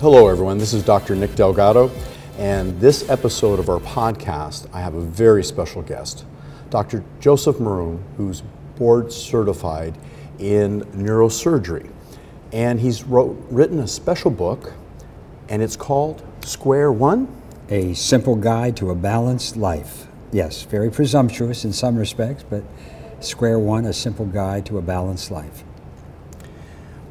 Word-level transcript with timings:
Hello, 0.00 0.28
everyone. 0.28 0.58
This 0.58 0.74
is 0.74 0.84
Dr. 0.84 1.16
Nick 1.16 1.34
Delgado, 1.34 1.90
and 2.38 2.80
this 2.80 3.10
episode 3.10 3.58
of 3.58 3.68
our 3.68 3.80
podcast, 3.80 4.72
I 4.72 4.80
have 4.80 4.94
a 4.94 5.00
very 5.00 5.42
special 5.42 5.82
guest, 5.82 6.24
Dr. 6.70 7.02
Joseph 7.18 7.58
Maroon, 7.58 8.04
who's 8.16 8.42
board 8.76 9.12
certified 9.12 9.98
in 10.38 10.82
neurosurgery. 10.92 11.90
And 12.52 12.78
he's 12.78 13.02
wrote, 13.02 13.44
written 13.50 13.80
a 13.80 13.88
special 13.88 14.30
book, 14.30 14.72
and 15.48 15.62
it's 15.62 15.74
called 15.74 16.22
Square 16.44 16.92
One 16.92 17.26
A 17.68 17.92
Simple 17.94 18.36
Guide 18.36 18.76
to 18.76 18.92
a 18.92 18.94
Balanced 18.94 19.56
Life. 19.56 20.06
Yes, 20.30 20.62
very 20.62 20.92
presumptuous 20.92 21.64
in 21.64 21.72
some 21.72 21.96
respects, 21.96 22.44
but 22.48 22.62
Square 23.18 23.58
One, 23.58 23.84
A 23.84 23.92
Simple 23.92 24.26
Guide 24.26 24.64
to 24.66 24.78
a 24.78 24.82
Balanced 24.82 25.32
Life. 25.32 25.64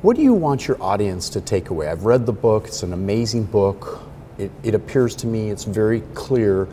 What 0.04 0.16
do 0.16 0.22
you 0.22 0.34
want 0.34 0.68
your 0.68 0.80
audience 0.80 1.28
to 1.30 1.42
take 1.42 1.72
away? 1.72 1.88
I've 1.88 2.06
read 2.06 2.28
the 2.28 2.32
book, 2.32 2.68
it's 2.68 2.84
an 2.84 2.94
amazing 2.94 3.46
book. 3.46 4.04
It, 4.38 4.52
it, 4.62 4.76
appears 4.76 5.16
to 5.16 5.28
me 5.28 5.50
it's 5.50 5.64
very 5.64 6.02
clear 6.14 6.68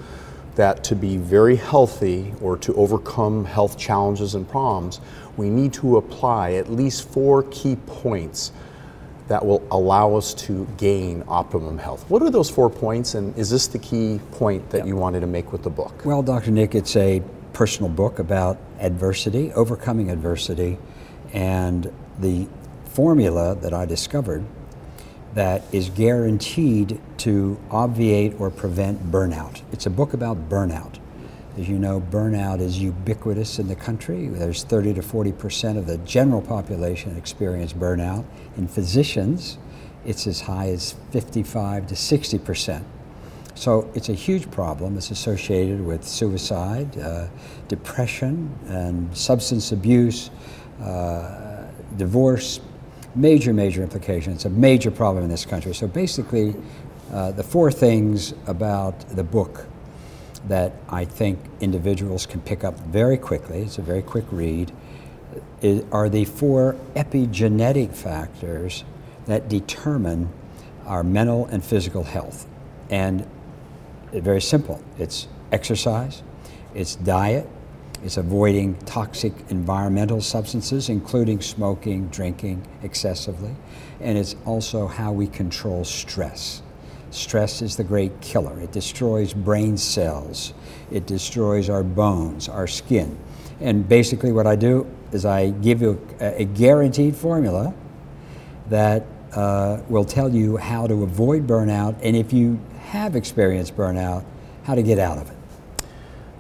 that 0.57 0.85
to 0.85 0.95
be 0.95 1.17
very 1.17 1.57
healthy 1.57 2.35
or 2.43 2.59
to 2.59 2.75
overcome 2.75 3.47
health 3.47 3.79
challenges 3.79 4.35
and 4.35 4.47
problems, 4.47 5.01
we 5.39 5.49
need 5.49 5.73
to 5.73 5.97
apply 5.97 6.53
at 6.53 6.71
least 6.71 7.09
four 7.09 7.45
key 7.45 7.77
points 7.87 8.53
that 9.29 9.45
will 9.45 9.67
allow 9.71 10.15
us 10.15 10.35
to 10.35 10.67
gain 10.77 11.25
optimum 11.27 11.79
health. 11.79 12.05
What 12.11 12.21
are 12.21 12.29
those 12.29 12.51
four 12.51 12.69
points, 12.69 13.15
and 13.15 13.35
is 13.39 13.49
this 13.49 13.69
the 13.69 13.79
key 13.79 14.21
point 14.33 14.69
that 14.69 14.87
you 14.87 14.97
wanted 14.97 15.21
to 15.21 15.27
make 15.27 15.51
with 15.51 15.63
the 15.63 15.71
book? 15.71 16.05
Well, 16.05 16.23
Dr. 16.23 16.51
Nick, 16.51 16.75
it's 16.75 16.95
a 16.95 17.23
personal 17.55 17.89
book 17.89 18.19
about 18.19 18.59
adversity, 18.81 19.51
overcoming 19.55 20.11
adversity, 20.11 20.77
and 21.33 21.91
the 22.21 22.47
formula 22.95 23.57
that 23.57 23.75
I 23.75 23.87
discovered 23.87 24.45
that 25.35 25.63
is 25.73 25.91
guaranteed 25.91 27.01
to 27.19 27.59
obviate 27.69 28.39
or 28.39 28.51
prevent 28.51 29.11
burnout. 29.11 29.63
It's 29.73 29.87
a 29.87 29.91
book 29.91 30.15
about 30.15 30.49
burnout. 30.49 31.01
As 31.59 31.69
you 31.69 31.77
know, 31.77 32.01
burnout 32.01 32.61
is 32.61 32.79
ubiquitous 32.79 33.59
in 33.59 33.67
the 33.67 33.75
country. 33.75 34.29
There's 34.29 34.63
30 34.63 34.95
to 34.95 35.03
40 35.03 35.33
percent 35.33 35.79
of 35.79 35.87
the 35.87 35.99
general 35.99 36.41
population 36.41 37.17
experience 37.17 37.73
burnout. 37.73 38.25
In 38.57 38.69
physicians, 38.69 39.59
it's 40.05 40.29
as 40.29 40.43
high 40.43 40.69
as 40.69 40.95
55 41.11 41.89
to 41.89 41.97
60 41.97 42.39
percent. 42.39 42.87
So 43.57 43.91
it's 43.95 44.09
a 44.09 44.15
huge 44.15 44.51
problem. 44.53 44.97
It's 44.97 45.11
associated 45.11 45.85
with 45.85 46.05
suicide, 46.05 46.97
uh, 46.99 47.27
depression, 47.69 48.57
and 48.69 49.17
substance 49.17 49.71
abuse, 49.71 50.31
uh, 50.81 51.67
divorce, 51.97 52.61
major, 53.15 53.53
major 53.53 53.83
implications. 53.83 54.37
It's 54.37 54.45
a 54.45 54.51
major 54.51 54.91
problem 54.91 55.25
in 55.25 55.31
this 55.31 55.45
country. 55.45 55.75
So 55.75 55.87
basically, 55.87 56.55
uh, 57.13 57.33
the 57.33 57.43
four 57.43 57.71
things 57.71 58.35
about 58.47 59.01
the 59.11 59.25
book 59.25 59.67
that 60.49 60.73
I 60.89 61.05
think 61.05 61.39
individuals 61.61 62.27
can 62.27 62.41
pick 62.41 62.65
up 62.65 62.79
very 62.81 63.17
quickly, 63.17 63.63
it's 63.63 63.79
a 63.79 63.83
very 63.83 64.03
quick 64.03 64.25
read, 64.31 64.73
is, 65.63 65.85
are 65.91 66.09
the 66.09 66.25
four 66.25 66.77
epigenetic 66.95 67.95
factors 67.95 68.85
that 69.27 69.49
determine 69.49 70.29
our 70.87 71.03
mental 71.03 71.47
and 71.47 71.65
physical 71.65 72.05
health. 72.05 72.47
And 72.91 73.27
very 74.13 74.41
simple 74.41 74.83
it's 74.99 75.27
exercise, 75.51 76.23
it's 76.75 76.95
diet, 76.97 77.49
it's 78.05 78.19
avoiding 78.19 78.75
toxic 78.81 79.33
environmental 79.49 80.21
substances, 80.21 80.91
including 80.91 81.41
smoking, 81.41 82.09
drinking 82.09 82.67
excessively, 82.83 83.57
and 83.99 84.19
it's 84.19 84.37
also 84.45 84.87
how 84.87 85.11
we 85.11 85.27
control 85.27 85.85
stress. 85.85 86.61
Stress 87.11 87.63
is 87.63 87.77
the 87.77 87.85
great 87.85 88.21
killer. 88.21 88.61
It 88.61 88.73
destroys 88.73 89.33
brain 89.33 89.79
cells, 89.79 90.53
it 90.91 91.07
destroys 91.07 91.71
our 91.71 91.83
bones, 91.83 92.47
our 92.49 92.67
skin. 92.67 93.19
And 93.61 93.89
basically, 93.89 94.33
what 94.33 94.47
I 94.47 94.57
do 94.57 94.87
is 95.13 95.25
I 95.25 95.51
give 95.51 95.81
you 95.81 96.07
a, 96.21 96.43
a 96.43 96.45
guaranteed 96.45 97.17
formula 97.17 97.73
that 98.69 99.07
uh, 99.33 99.81
will 99.89 100.05
tell 100.05 100.29
you 100.29 100.59
how 100.59 100.87
to 100.87 101.03
avoid 101.05 101.47
burnout, 101.47 101.97
and 102.03 102.15
if 102.15 102.35
you 102.35 102.61
have 102.81 103.17
experienced 103.17 103.77
burnout, 103.77 104.25
how 104.65 104.75
to 104.75 104.83
get 104.83 104.99
out 104.99 105.17
of 105.17 105.31
it. 105.31 105.34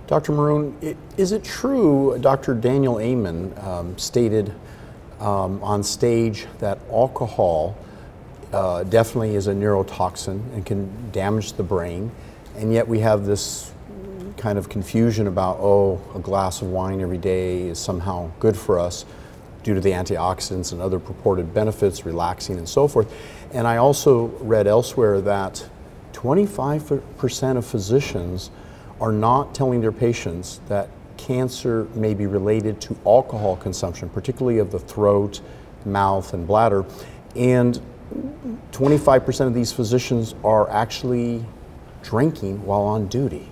Dr. 0.07 0.33
Maroon, 0.33 0.97
is 1.17 1.33
it 1.33 1.43
true 1.43 2.19
Dr. 2.21 2.55
Daniel 2.55 3.01
Amen 3.01 3.55
um, 3.61 3.97
stated 3.97 4.53
um, 5.19 5.63
on 5.63 5.83
stage 5.83 6.47
that 6.59 6.79
alcohol 6.91 7.77
uh, 8.53 8.85
definitely 8.85 9.35
is 9.35 9.47
a 9.47 9.55
neurotoxin 9.55 10.41
and 10.55 10.67
can 10.67 11.11
damage 11.11 11.55
the 11.55 11.63
brain, 11.63 12.11
and 12.57 12.73
yet 12.73 12.87
we 12.87 12.99
have 13.01 13.25
this 13.25 13.73
kind 14.37 14.59
of 14.59 14.69
confusion 14.69 15.27
about, 15.27 15.57
oh, 15.59 16.01
a 16.15 16.19
glass 16.19 16.61
of 16.61 16.69
wine 16.69 17.01
every 17.01 17.19
day 17.19 17.63
is 17.63 17.79
somehow 17.79 18.31
good 18.41 18.57
for 18.57 18.79
us 18.79 19.07
due 19.63 19.75
to 19.75 19.81
the 19.81 19.91
antioxidants 19.91 20.73
and 20.73 20.83
other 20.83 20.99
purported 20.99 21.55
benefits, 21.55 22.05
relaxing 22.05 22.59
and 22.59 22.69
so 22.69 22.87
forth. 22.87 23.11
And 23.53 23.67
I 23.67 23.79
also 23.79 24.27
read 24.41 24.67
elsewhere 24.67 25.23
that 25.23 25.67
25% 26.13 27.57
of 27.57 27.65
physicians 27.65 28.51
are 29.01 29.13
not 29.13 29.55
telling 29.55 29.81
their 29.81 29.93
patients 29.93 30.61
that 30.69 30.89
cancer 31.17 31.87
may 31.95 32.15
be 32.15 32.27
related 32.27 32.81
to 32.83 32.97
alcohol 33.07 33.57
consumption, 33.57 34.09
particularly 34.09 34.59
of 34.59 34.71
the 34.71 34.79
throat, 34.79 35.41
mouth, 35.85 36.35
and 36.35 36.47
bladder. 36.47 36.85
And 37.37 37.81
25% 38.73 39.47
of 39.47 39.55
these 39.55 39.73
physicians 39.73 40.35
are 40.45 40.69
actually 40.71 41.45
drinking 42.03 42.65
while 42.65 42.83
on 42.83 43.07
duty. 43.09 43.49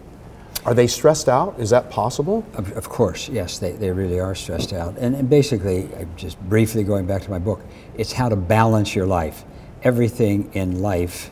Are 0.64 0.75
they 0.75 0.86
stressed 0.86 1.28
out? 1.28 1.59
Is 1.59 1.70
that 1.70 1.91
possible? 1.91 2.47
Of, 2.54 2.72
of 2.76 2.88
course, 2.88 3.28
yes, 3.28 3.59
they, 3.59 3.72
they 3.72 3.91
really 3.91 4.20
are 4.20 4.34
stressed 4.34 4.72
out. 4.72 4.97
And, 4.98 5.16
and 5.16 5.28
basically, 5.28 5.88
just 6.16 6.41
briefly 6.48 6.84
going 6.84 7.04
back 7.04 7.22
to 7.22 7.30
my 7.30 7.41
book, 7.41 7.60
it's 7.97 8.12
how 8.12 8.28
to 8.28 8.36
balance 8.36 8.94
your 8.94 9.06
life. 9.06 9.44
Everything 9.82 10.50
in 10.54 10.80
life 10.80 11.31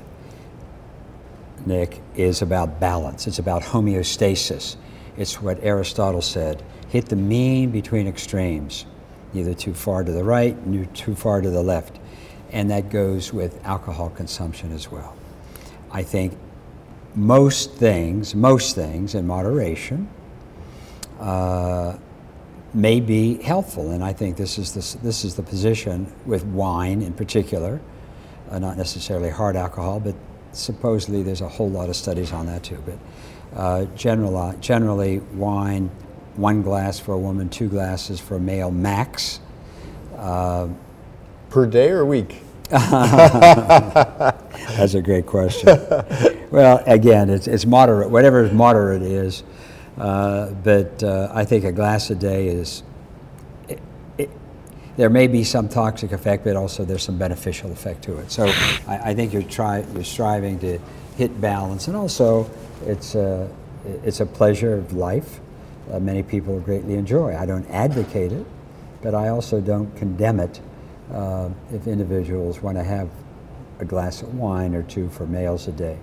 Nick, 1.67 2.01
is 2.17 2.43
about 2.43 2.81
balance. 2.81 3.27
It's 3.27 3.39
about 3.39 3.63
homeostasis. 3.63 4.77
It's 5.17 5.41
what 5.41 5.59
Aristotle 5.63 6.23
said 6.23 6.63
hit 6.91 7.07
the 7.07 7.17
mean 7.17 7.71
between 7.71 8.09
extremes, 8.09 8.85
neither 9.33 9.55
too 9.55 9.73
far 9.73 10.03
to 10.03 10.11
the 10.11 10.25
right, 10.25 10.67
nor 10.67 10.85
too 10.87 11.15
far 11.15 11.41
to 11.41 11.49
the 11.49 11.63
left. 11.63 11.99
And 12.51 12.69
that 12.71 12.91
goes 12.91 13.33
with 13.33 13.65
alcohol 13.65 14.11
consumption 14.11 14.73
as 14.73 14.91
well. 14.91 15.17
I 15.93 16.03
think 16.03 16.37
most 17.15 17.75
things, 17.75 18.35
most 18.35 18.75
things 18.75 19.15
in 19.15 19.27
moderation, 19.27 20.09
uh, 21.21 21.97
may 22.75 22.99
be 22.99 23.41
helpful. 23.43 23.93
And 23.93 24.03
I 24.03 24.13
think 24.13 24.37
this 24.37 24.59
is 24.59 24.73
the, 24.73 24.99
this 25.03 25.25
is 25.25 25.37
the 25.37 25.43
position 25.43 26.13
with 26.27 26.45
wine 26.45 27.03
in 27.03 27.13
particular, 27.13 27.81
uh, 28.51 28.59
not 28.59 28.77
necessarily 28.77 29.31
hard 29.31 29.55
alcohol, 29.55 30.01
but 30.01 30.17
supposedly 30.53 31.23
there's 31.23 31.41
a 31.41 31.49
whole 31.49 31.71
lot 31.71 31.89
of 31.89 31.97
studies 31.97 32.33
on 32.33 32.47
that 32.47 32.63
too, 32.63 32.83
but 32.87 32.99
uh, 33.59 33.85
general, 33.97 34.55
generally 34.61 35.19
wine, 35.35 35.91
one 36.37 36.63
glass 36.63 36.99
for 36.99 37.13
a 37.13 37.19
woman, 37.19 37.49
two 37.49 37.69
glasses 37.69 38.21
for 38.21 38.37
a 38.37 38.41
male 38.41 38.71
max. 38.71 39.41
Uh, 40.17 40.69
per 41.51 41.67
day 41.67 41.91
or 41.91 42.05
week? 42.05 42.43
That's 42.71 43.35
a 44.95 45.03
great 45.03 45.27
question. 45.27 45.67
well, 46.51 46.83
again, 46.87 47.29
it's, 47.29 47.49
it's 47.49 47.67
moderate, 47.67 48.11
whatever 48.11 48.45
is 48.45 48.53
moderate 48.53 49.03
is. 49.03 49.43
Uh, 49.99 50.53
but 50.53 51.03
uh, 51.03 51.31
I 51.35 51.45
think 51.45 51.65
a 51.65 51.73
glass 51.73 52.09
a 52.11 52.15
day 52.15 52.49
is 52.49 52.83
there 55.01 55.09
may 55.09 55.27
be 55.27 55.43
some 55.43 55.67
toxic 55.67 56.13
effect, 56.13 56.45
but 56.45 56.57
also 56.57 56.85
there's 56.85 57.03
some 57.03 57.17
beneficial 57.17 57.73
effect 57.73 58.05
to 58.05 58.19
it. 58.19 58.31
So 58.31 58.45
I, 58.87 59.01
I 59.03 59.15
think 59.15 59.33
you're 59.33 59.43
try, 59.43 59.83
you're 59.95 60.05
striving 60.05 60.59
to 60.59 60.79
hit 61.17 61.41
balance, 61.41 61.89
and 61.89 61.97
also 61.97 62.51
it's 62.85 63.15
a, 63.15 63.49
it's 64.05 64.21
a 64.21 64.27
pleasure 64.27 64.75
of 64.75 64.93
life. 64.93 65.41
Uh, 65.91 66.01
many 66.01 66.23
people 66.23 66.61
greatly 66.61 66.97
enjoy. 66.97 67.35
I 67.35 67.47
don't 67.47 67.65
advocate 67.71 68.31
it, 68.31 68.45
but 69.01 69.15
I 69.15 69.29
also 69.29 69.59
don't 69.59 69.91
condemn 69.97 70.39
it. 70.39 70.61
Uh, 71.11 71.49
if 71.73 71.87
individuals 71.87 72.61
want 72.61 72.77
to 72.77 72.85
have 72.85 73.09
a 73.79 73.87
glass 73.87 74.21
of 74.21 74.35
wine 74.35 74.75
or 74.75 74.83
two 74.83 75.09
for 75.09 75.27
males 75.27 75.67
a 75.67 75.73
day. 75.73 75.99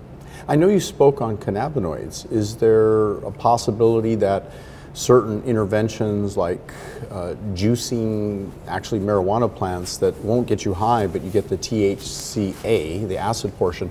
I 0.48 0.56
know 0.56 0.66
you 0.66 0.80
spoke 0.80 1.22
on 1.22 1.38
cannabinoids. 1.38 2.30
Is 2.32 2.56
there 2.56 3.12
a 3.18 3.30
possibility 3.30 4.16
that 4.16 4.50
certain 4.94 5.42
interventions 5.44 6.36
like 6.36 6.72
uh, 7.10 7.34
juicing 7.54 8.50
actually 8.66 9.00
marijuana 9.00 9.52
plants 9.54 9.96
that 9.98 10.16
won't 10.18 10.46
get 10.46 10.64
you 10.64 10.74
high, 10.74 11.06
but 11.06 11.22
you 11.22 11.30
get 11.30 11.48
the 11.48 11.58
THCA, 11.58 13.06
the 13.08 13.16
acid 13.16 13.56
portion, 13.58 13.90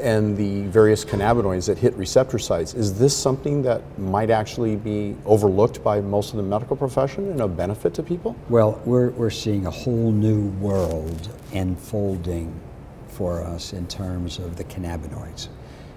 and 0.00 0.36
the 0.36 0.62
various 0.66 1.04
cannabinoids 1.04 1.66
that 1.66 1.78
hit 1.78 1.94
receptor 1.94 2.38
sites. 2.38 2.74
Is 2.74 2.98
this 2.98 3.16
something 3.16 3.62
that 3.62 3.82
might 3.98 4.30
actually 4.30 4.76
be 4.76 5.16
overlooked 5.24 5.82
by 5.82 6.00
most 6.00 6.30
of 6.30 6.36
the 6.36 6.42
medical 6.42 6.76
profession 6.76 7.30
and 7.30 7.40
a 7.40 7.48
benefit 7.48 7.94
to 7.94 8.02
people? 8.02 8.34
Well, 8.48 8.80
we're, 8.84 9.10
we're 9.10 9.30
seeing 9.30 9.66
a 9.66 9.70
whole 9.70 10.10
new 10.10 10.48
world 10.58 11.28
unfolding 11.52 12.58
for 13.08 13.42
us 13.42 13.72
in 13.72 13.86
terms 13.88 14.38
of 14.38 14.56
the 14.56 14.64
cannabinoids. 14.64 15.48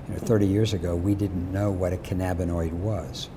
You 0.08 0.16
know, 0.16 0.20
30 0.20 0.48
years 0.48 0.74
ago, 0.74 0.96
we 0.96 1.16
didn't 1.16 1.52
know 1.52 1.72
what 1.72 1.94
a 1.94 1.98
cannabinoid 1.98 2.72
was. 2.72 3.30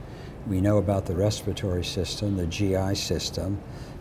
We 0.46 0.61
know 0.61 0.76
about 0.76 1.06
the 1.06 1.14
respiratory 1.14 1.85
system, 1.85 2.37
the 2.37 2.46
GI 2.46 2.96
system, 2.96 3.58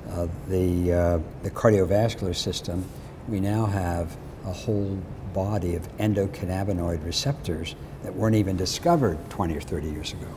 uh, 0.10 0.28
the, 0.50 0.94
uh, 0.94 1.20
the 1.42 1.50
cardiovascular 1.50 2.36
system. 2.36 2.84
We 3.30 3.40
now 3.40 3.66
have 3.66 4.18
a 4.46 4.52
whole 4.52 5.00
body 5.34 5.76
of 5.76 5.88
endocannabinoid 5.98 7.06
receptors 7.06 7.76
that 8.04 8.14
weren't 8.14 8.36
even 8.36 8.58
discovered 8.58 9.18
20 9.30 9.56
or 9.56 9.62
30 9.62 9.90
years 9.90 10.12
ago. 10.12 10.28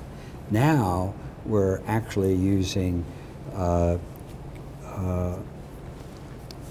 Now 0.50 1.12
we're 1.44 1.81
actually 1.88 2.37
using 2.37 3.05
uh, 3.55 3.99
uh, 4.85 5.37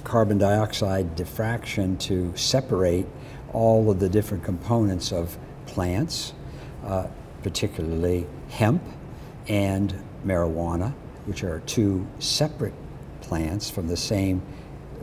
carbon 0.06 0.38
dioxide 0.38 1.14
diffraction 1.18 1.98
to 1.98 2.36
separate 2.38 3.06
all 3.52 3.92
of 3.92 4.00
the 4.00 4.08
different 4.08 4.46
components 4.46 5.12
of 5.12 5.38
plants, 5.66 6.32
uh, 6.86 7.08
particularly 7.44 8.28
hemp 8.50 8.82
and 9.48 9.94
marijuana, 10.26 10.94
which 11.26 11.44
are 11.44 11.60
two 11.62 12.08
separate 12.20 12.74
plants 13.22 13.70
from 13.70 13.88
the 13.88 13.98
same 13.98 14.42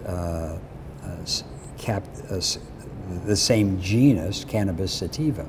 uh, 0.06 0.56
uh, 1.04 1.16
cap, 1.78 2.04
uh, 2.30 2.40
the 3.24 3.36
same 3.36 3.80
genus, 3.80 4.44
Cannabis 4.44 4.92
sativa. 4.92 5.46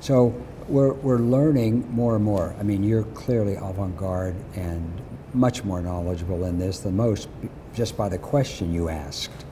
So 0.00 0.34
we're, 0.68 0.94
we're 0.94 1.18
learning 1.18 1.88
more 1.94 2.16
and 2.16 2.24
more. 2.24 2.54
I 2.58 2.62
mean, 2.62 2.82
you're 2.82 3.04
clearly 3.04 3.56
avant 3.56 3.96
garde 3.96 4.36
and 4.54 5.00
much 5.34 5.64
more 5.64 5.80
knowledgeable 5.80 6.44
in 6.44 6.58
this 6.58 6.80
than 6.80 6.96
most 6.96 7.28
just 7.74 7.96
by 7.96 8.08
the 8.08 8.18
question 8.18 8.72
you 8.72 8.88
asked. 8.88 9.44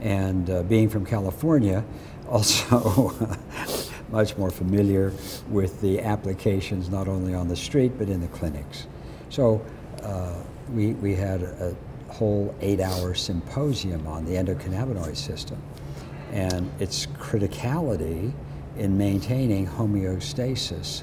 And 0.00 0.48
uh, 0.50 0.62
being 0.64 0.88
from 0.88 1.06
California, 1.06 1.84
also 2.28 3.12
much 4.12 4.36
more 4.36 4.50
familiar 4.50 5.12
with 5.48 5.80
the 5.80 5.98
applications 6.00 6.88
not 6.88 7.08
only 7.08 7.34
on 7.34 7.48
the 7.48 7.56
street 7.56 7.92
but 7.98 8.08
in 8.08 8.20
the 8.20 8.28
clinics. 8.28 8.86
So 9.30 9.64
uh, 10.02 10.34
we, 10.70 10.92
we 10.92 11.14
had 11.14 11.42
a 11.42 11.74
whole 12.08 12.54
eight 12.60 12.78
hour 12.80 13.14
symposium 13.14 14.06
on 14.06 14.24
the 14.24 14.32
endocannabinoid 14.32 15.16
system 15.16 15.60
and 16.30 16.70
its 16.80 17.06
criticality 17.06 18.32
in 18.76 18.96
maintaining 18.96 19.66
homeostasis 19.66 21.02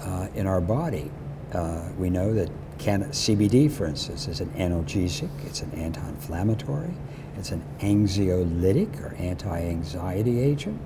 uh, 0.00 0.28
in 0.34 0.46
our 0.46 0.60
body. 0.60 1.10
Uh, 1.52 1.88
we 1.98 2.10
know 2.10 2.32
that 2.32 2.50
can, 2.78 3.04
CBD, 3.10 3.70
for 3.70 3.86
instance, 3.86 4.26
is 4.28 4.40
an 4.40 4.50
analgesic, 4.50 5.28
it's 5.44 5.60
an 5.60 5.70
anti 5.72 6.06
inflammatory, 6.08 6.94
it's 7.36 7.50
an 7.50 7.62
anxiolytic 7.80 9.02
or 9.02 9.14
anti 9.16 9.60
anxiety 9.60 10.40
agent. 10.40 10.80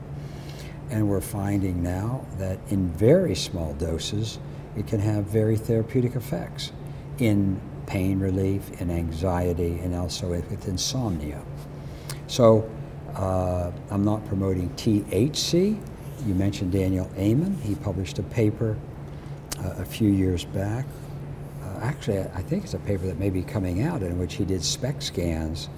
And 0.90 1.08
we're 1.08 1.20
finding 1.20 1.82
now 1.82 2.26
that 2.38 2.58
in 2.68 2.88
very 2.90 3.34
small 3.34 3.74
doses, 3.74 4.38
it 4.76 4.86
can 4.86 5.00
have 5.00 5.24
very 5.24 5.56
therapeutic 5.56 6.14
effects 6.14 6.72
in 7.18 7.60
pain 7.86 8.18
relief, 8.18 8.80
in 8.80 8.90
anxiety, 8.90 9.78
and 9.80 9.94
also 9.94 10.28
with 10.30 10.68
insomnia. 10.68 11.42
So 12.26 12.68
uh, 13.14 13.70
I'm 13.90 14.04
not 14.04 14.26
promoting 14.26 14.70
THC. 14.70 15.80
You 16.26 16.34
mentioned 16.34 16.72
Daniel 16.72 17.10
Amen. 17.16 17.58
He 17.62 17.74
published 17.74 18.18
a 18.18 18.22
paper 18.22 18.76
uh, 19.58 19.74
a 19.78 19.84
few 19.84 20.10
years 20.10 20.44
back. 20.44 20.86
Uh, 21.62 21.78
actually, 21.82 22.20
I 22.20 22.42
think 22.42 22.64
it's 22.64 22.74
a 22.74 22.78
paper 22.78 23.06
that 23.06 23.18
may 23.18 23.30
be 23.30 23.42
coming 23.42 23.82
out 23.82 24.02
in 24.02 24.18
which 24.18 24.34
he 24.34 24.44
did 24.44 24.62
SPECT 24.62 25.02
scans 25.02 25.68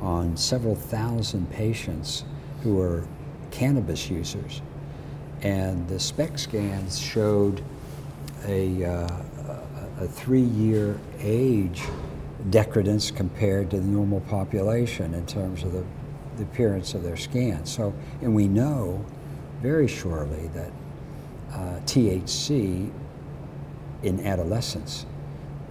on 0.00 0.36
several 0.36 0.74
thousand 0.74 1.50
patients 1.50 2.24
who 2.62 2.76
were 2.76 3.04
cannabis 3.54 4.10
users. 4.10 4.60
And 5.42 5.86
the 5.88 6.00
SPECT 6.00 6.40
scans 6.40 6.98
showed 6.98 7.62
a, 8.46 8.84
uh, 8.84 9.08
a 10.00 10.08
three 10.08 10.42
year 10.42 10.98
age 11.20 11.82
decadence 12.50 13.10
compared 13.10 13.70
to 13.70 13.78
the 13.78 13.86
normal 13.86 14.20
population 14.22 15.14
in 15.14 15.24
terms 15.26 15.62
of 15.62 15.72
the, 15.72 15.84
the 16.36 16.42
appearance 16.42 16.94
of 16.94 17.02
their 17.02 17.16
scans. 17.16 17.70
So, 17.70 17.94
and 18.20 18.34
we 18.34 18.48
know 18.48 19.04
very 19.62 19.86
surely 19.86 20.48
that 20.48 20.72
uh, 21.52 21.80
THC 21.86 22.90
in 24.02 24.26
adolescence 24.26 25.06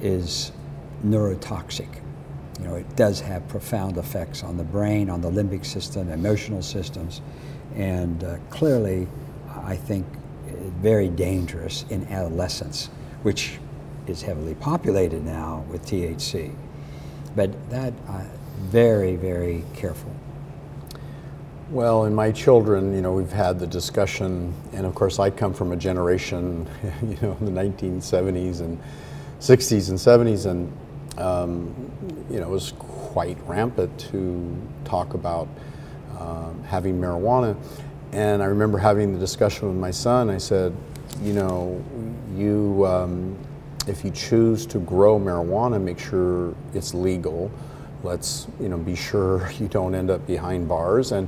is 0.02 0.52
neurotoxic. 1.06 2.02
You 2.60 2.66
know, 2.66 2.76
it 2.76 2.96
does 2.96 3.20
have 3.20 3.48
profound 3.50 3.98
effects 3.98 4.44
on 4.44 4.58
the 4.58 4.64
brain, 4.64 5.10
on 5.10 5.22
the 5.22 5.30
limbic 5.30 5.66
system, 5.66 6.10
emotional 6.10 6.62
systems, 6.62 7.22
and 7.76 8.24
uh, 8.24 8.38
clearly, 8.50 9.08
I 9.64 9.76
think, 9.76 10.06
very 10.82 11.08
dangerous 11.08 11.86
in 11.90 12.06
adolescence, 12.08 12.90
which 13.24 13.60
is 14.08 14.22
heavily 14.22 14.56
populated 14.56 15.24
now 15.24 15.66
with 15.70 15.86
THC. 15.86 16.54
But 17.36 17.70
that, 17.70 17.94
uh, 18.08 18.24
very, 18.60 19.16
very 19.16 19.64
careful. 19.74 20.12
Well, 21.70 22.06
in 22.06 22.14
my 22.14 22.32
children, 22.32 22.94
you 22.94 23.02
know, 23.02 23.14
we've 23.14 23.32
had 23.32 23.60
the 23.60 23.66
discussion, 23.66 24.54
and 24.74 24.86
of 24.86 24.94
course, 24.94 25.18
I 25.18 25.30
come 25.30 25.54
from 25.54 25.72
a 25.72 25.76
generation, 25.76 26.68
you 27.02 27.18
know, 27.22 27.38
in 27.40 27.46
the 27.46 27.62
1970s 27.62 28.60
and 28.60 28.80
60s 29.40 29.90
and 29.90 29.98
70s, 29.98 30.46
and 30.46 30.72
um, 31.18 31.74
you 32.30 32.40
know, 32.40 32.48
it 32.48 32.50
was 32.50 32.74
quite 32.78 33.38
rampant 33.48 33.98
to 34.12 34.56
talk 34.86 35.14
about 35.14 35.48
um, 36.24 36.64
having 36.64 37.00
marijuana. 37.00 37.56
And 38.12 38.42
I 38.42 38.46
remember 38.46 38.78
having 38.78 39.14
the 39.14 39.20
discussion 39.20 39.68
with 39.68 39.78
my 39.78 39.92
son. 39.92 40.30
I 40.30 40.38
said, 40.38 40.76
you 41.22 41.34
know, 41.34 41.84
you, 42.36 42.86
um, 42.86 43.38
if 43.88 44.06
you 44.06 44.12
choose 44.12 44.66
to 44.68 44.80
grow 44.80 45.20
marijuana, 45.20 45.82
make 45.82 46.00
sure 46.00 46.56
it's 46.74 46.94
legal. 46.94 47.52
Let's, 48.04 48.48
you 48.60 48.70
know, 48.70 48.78
be 48.78 48.96
sure 48.96 49.52
you 49.60 49.68
don't 49.68 49.96
end 49.96 50.10
up 50.10 50.26
behind 50.28 50.68
bars. 50.68 51.12
And 51.12 51.28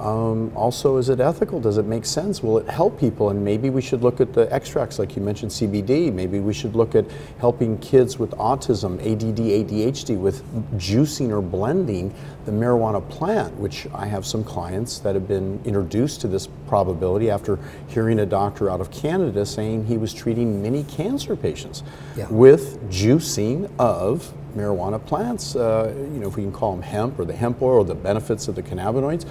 um, 0.00 0.52
also, 0.54 0.96
is 0.96 1.08
it 1.08 1.18
ethical? 1.18 1.60
Does 1.60 1.76
it 1.76 1.84
make 1.86 2.04
sense? 2.04 2.42
Will 2.42 2.58
it 2.58 2.68
help 2.68 3.00
people? 3.00 3.30
And 3.30 3.44
maybe 3.44 3.68
we 3.68 3.82
should 3.82 4.02
look 4.02 4.20
at 4.20 4.32
the 4.32 4.52
extracts, 4.52 4.98
like 4.98 5.16
you 5.16 5.22
mentioned 5.22 5.50
CBD. 5.50 6.12
Maybe 6.12 6.38
we 6.38 6.52
should 6.54 6.76
look 6.76 6.94
at 6.94 7.04
helping 7.38 7.78
kids 7.78 8.18
with 8.18 8.30
autism, 8.32 9.00
ADD, 9.00 9.38
ADHD, 9.38 10.16
with 10.16 10.42
juicing 10.78 11.30
or 11.30 11.42
blending 11.42 12.14
the 12.46 12.52
marijuana 12.52 13.06
plant, 13.08 13.54
which 13.56 13.88
I 13.92 14.06
have 14.06 14.24
some 14.24 14.44
clients 14.44 15.00
that 15.00 15.14
have 15.16 15.26
been 15.26 15.60
introduced 15.64 16.20
to 16.20 16.28
this 16.28 16.48
probability 16.68 17.28
after 17.30 17.58
hearing 17.88 18.20
a 18.20 18.26
doctor 18.26 18.70
out 18.70 18.80
of 18.80 18.90
Canada 18.92 19.44
saying 19.44 19.86
he 19.86 19.98
was 19.98 20.14
treating 20.14 20.62
many 20.62 20.84
cancer 20.84 21.34
patients 21.34 21.82
Yeah. 22.16 22.28
with 22.30 22.80
juicing 22.88 23.68
of 23.80 24.32
marijuana 24.56 25.04
plants. 25.04 25.56
Uh, 25.56 25.92
you 26.12 26.20
know, 26.20 26.28
if 26.28 26.36
we 26.36 26.42
can 26.42 26.52
call 26.52 26.72
them 26.72 26.82
hemp 26.82 27.18
or 27.18 27.24
the 27.24 27.34
hemp 27.34 27.60
oil 27.60 27.78
or 27.78 27.84
the 27.84 27.94
benefits 27.94 28.46
of 28.48 28.54
the 28.54 28.62
cannabinoids. 28.62 29.24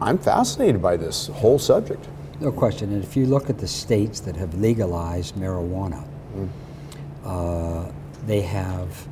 I'm 0.00 0.18
fascinated 0.18 0.82
by 0.82 0.96
this 0.96 1.28
whole 1.28 1.58
subject. 1.58 2.08
No 2.40 2.50
question. 2.50 2.92
And 2.92 3.02
if 3.02 3.16
you 3.16 3.26
look 3.26 3.48
at 3.48 3.58
the 3.58 3.68
states 3.68 4.20
that 4.20 4.36
have 4.36 4.54
legalized 4.54 5.36
marijuana, 5.36 6.04
uh, 7.24 7.90
they 8.26 8.40
have 8.40 9.06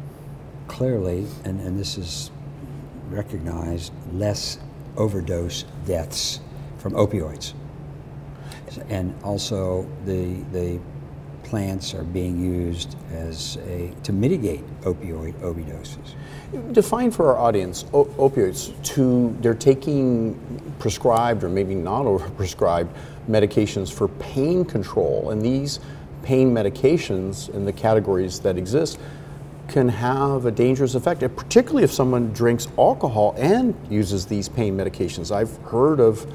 clearly, 0.68 1.26
and, 1.44 1.60
and 1.60 1.78
this 1.78 1.96
is 1.98 2.30
recognized, 3.10 3.92
less 4.12 4.58
overdose 4.96 5.64
deaths 5.86 6.40
from 6.78 6.92
opioids. 6.92 7.54
And 8.88 9.14
also, 9.22 9.86
the, 10.06 10.34
the 10.52 10.80
plants 11.52 11.92
are 11.92 12.02
being 12.02 12.40
used 12.40 12.96
as 13.12 13.58
a, 13.68 13.92
to 14.04 14.10
mitigate 14.10 14.64
opioid 14.84 15.34
overdoses. 15.42 16.14
Define 16.72 17.10
for 17.10 17.26
our 17.26 17.36
audience 17.36 17.82
opioids. 17.92 18.72
To 18.94 19.36
they're 19.42 19.52
taking 19.52 20.34
prescribed 20.78 21.44
or 21.44 21.50
maybe 21.50 21.74
not 21.74 22.04
overprescribed 22.12 22.88
medications 23.28 23.92
for 23.92 24.08
pain 24.08 24.64
control, 24.64 25.28
and 25.28 25.42
these 25.42 25.78
pain 26.22 26.54
medications 26.54 27.50
in 27.50 27.66
the 27.66 27.72
categories 27.74 28.40
that 28.40 28.56
exist 28.56 28.98
can 29.68 29.90
have 29.90 30.46
a 30.46 30.50
dangerous 30.50 30.94
effect, 30.94 31.20
particularly 31.36 31.84
if 31.84 31.92
someone 31.92 32.32
drinks 32.32 32.66
alcohol 32.78 33.34
and 33.36 33.74
uses 33.90 34.24
these 34.24 34.48
pain 34.48 34.74
medications. 34.74 35.30
I've 35.30 35.54
heard 35.64 36.00
of 36.00 36.26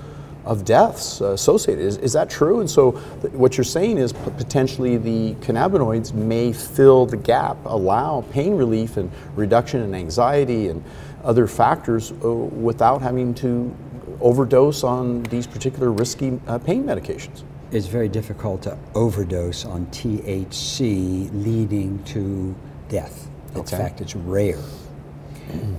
of 0.48 0.66
deaths 0.66 1.22
uh, 1.22 1.32
associated. 1.32 1.84
Is, 1.86 1.98
is 1.98 2.14
that 2.14 2.30
true? 2.30 2.62
And 2.62 2.70
so, 2.70 2.92
th- 3.22 3.34
what 3.34 3.58
you're 3.58 3.64
saying 3.66 3.98
is 3.98 4.14
p- 4.14 4.20
potentially 4.38 4.98
the 4.98 5.34
cannabinoids 5.46 6.14
may 6.14 6.54
fill 6.54 7.06
the 7.06 7.18
gap, 7.18 7.58
allow 7.66 8.24
pain 8.32 8.56
relief 8.56 8.98
and 8.98 9.12
reduction 9.36 9.82
in 9.82 9.94
anxiety 9.94 10.70
and 10.70 10.84
other 11.24 11.48
factors 11.48 12.12
uh, 12.24 12.32
without 12.32 13.02
having 13.02 13.34
to 13.36 13.76
overdose 14.22 14.84
on 14.84 15.22
these 15.24 15.46
particular 15.46 15.92
risky 15.92 16.40
uh, 16.48 16.58
pain 16.58 16.84
medications. 16.86 17.44
It's 17.72 17.88
very 17.88 18.08
difficult 18.08 18.62
to 18.64 18.78
overdose 18.96 19.66
on 19.66 19.88
THC 19.88 21.30
leading 21.46 22.02
to 22.06 22.56
death. 22.88 23.28
In 23.54 23.62
Okay. 23.62 23.78
fact, 23.78 24.02
it's 24.02 24.16
rare. 24.16 24.60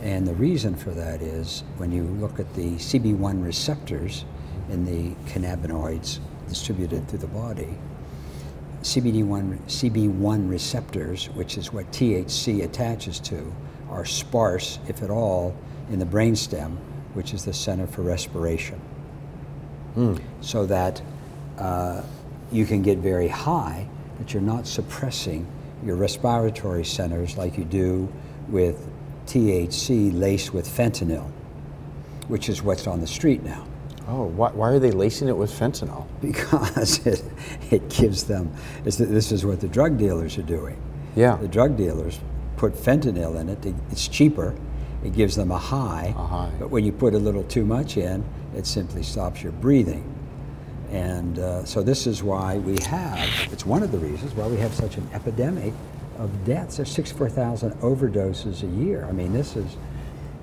And 0.03 0.27
the 0.27 0.35
reason 0.35 0.75
for 0.75 0.91
that 0.91 1.21
is 1.23 1.63
when 1.77 1.93
you 1.93 2.03
look 2.21 2.41
at 2.41 2.53
the 2.55 2.71
CB1 2.77 3.45
receptors 3.45 4.25
in 4.71 4.85
the 4.85 5.15
cannabinoids 5.31 6.19
distributed 6.49 7.09
through 7.09 7.19
the 7.19 7.27
body, 7.27 7.77
CBD1, 8.83 9.59
CB1 9.67 10.49
receptors, 10.49 11.27
which 11.31 11.59
is 11.59 11.73
what 11.73 11.91
THC 11.93 12.63
attaches 12.63 13.19
to, 13.21 13.53
are 13.91 14.05
sparse, 14.05 14.79
if 14.89 15.03
at 15.03 15.11
all, 15.11 15.57
in 15.91 15.99
the 15.99 16.07
brainstem, 16.07 16.77
which 17.15 17.35
is 17.35 17.45
the 17.45 17.53
center 17.53 17.87
for 17.87 18.03
respiration. 18.03 18.81
So 20.41 20.67
that 20.67 21.03
uh, 21.59 22.03
you 22.53 22.67
can 22.67 22.83
get 22.83 22.99
very 22.99 23.29
high, 23.29 23.89
but 24.19 24.33
you're 24.33 24.43
not 24.43 24.67
suppressing 24.67 25.47
your 25.85 25.97
respiratory 25.97 26.85
centers 26.85 27.37
like 27.37 27.59
you 27.59 27.65
do 27.65 28.13
with 28.49 28.89
THC 29.27 30.19
laced 30.19 30.55
with 30.55 30.69
fentanyl, 30.69 31.31
which 32.29 32.49
is 32.49 32.63
what's 32.63 32.87
on 32.87 33.01
the 33.01 33.07
street 33.07 33.43
now 33.43 33.67
Oh, 34.09 34.25
why, 34.25 34.51
why 34.53 34.71
are 34.71 34.79
they 34.79 34.91
lacing 34.91 35.29
it 35.29 35.37
with 35.37 35.51
fentanyl? 35.51 36.07
because 36.23 37.07
it, 37.07 37.23
it 37.71 37.89
gives 37.91 38.25
them, 38.25 38.51
this 38.83 39.33
is 39.33 39.45
what 39.45 39.61
the 39.61 39.69
drug 39.69 39.99
dealers 39.99 40.39
are 40.39 40.43
doing. 40.43 40.81
Yeah. 41.15 41.37
The 41.37 41.49
drug 41.49 41.77
dealers 41.77 42.19
put 42.57 42.73
fentanyl 42.73 43.39
in 43.41 43.49
it, 43.51 43.59
it's 43.91 44.09
cheaper, 44.09 44.55
it 45.05 45.13
gives 45.13 45.37
them 45.37 45.51
a 45.51 45.59
high, 45.59 46.15
A 46.17 46.27
high. 46.27 46.53
but 46.59 46.71
when 46.71 46.85
you 46.85 46.93
put 46.93 47.15
a 47.15 47.19
little 47.19 47.45
too 47.45 47.65
much 47.65 47.97
in, 47.97 48.25
it 48.57 48.67
simply 48.67 49.03
stops 49.03 49.43
your 49.43 49.53
breathing. 49.53 50.15
And 50.91 51.39
uh, 51.39 51.65
so 51.65 51.83
this 51.83 52.07
is 52.07 52.23
why 52.23 52.57
we 52.59 52.79
have, 52.85 53.29
it's 53.53 53.67
one 53.67 53.83
of 53.83 53.93
the 53.93 53.99
reasons 53.99 54.35
why 54.35 54.47
we 54.47 54.57
have 54.57 54.73
such 54.75 54.97
an 54.97 55.07
epidemic 55.13 55.75
of 56.17 56.45
deaths. 56.45 56.79
There's 56.79 56.91
64,000 56.91 57.73
overdoses 57.81 58.63
a 58.63 58.85
year. 58.85 59.05
I 59.05 59.13
mean, 59.13 59.33
this 59.33 59.55
is, 59.55 59.77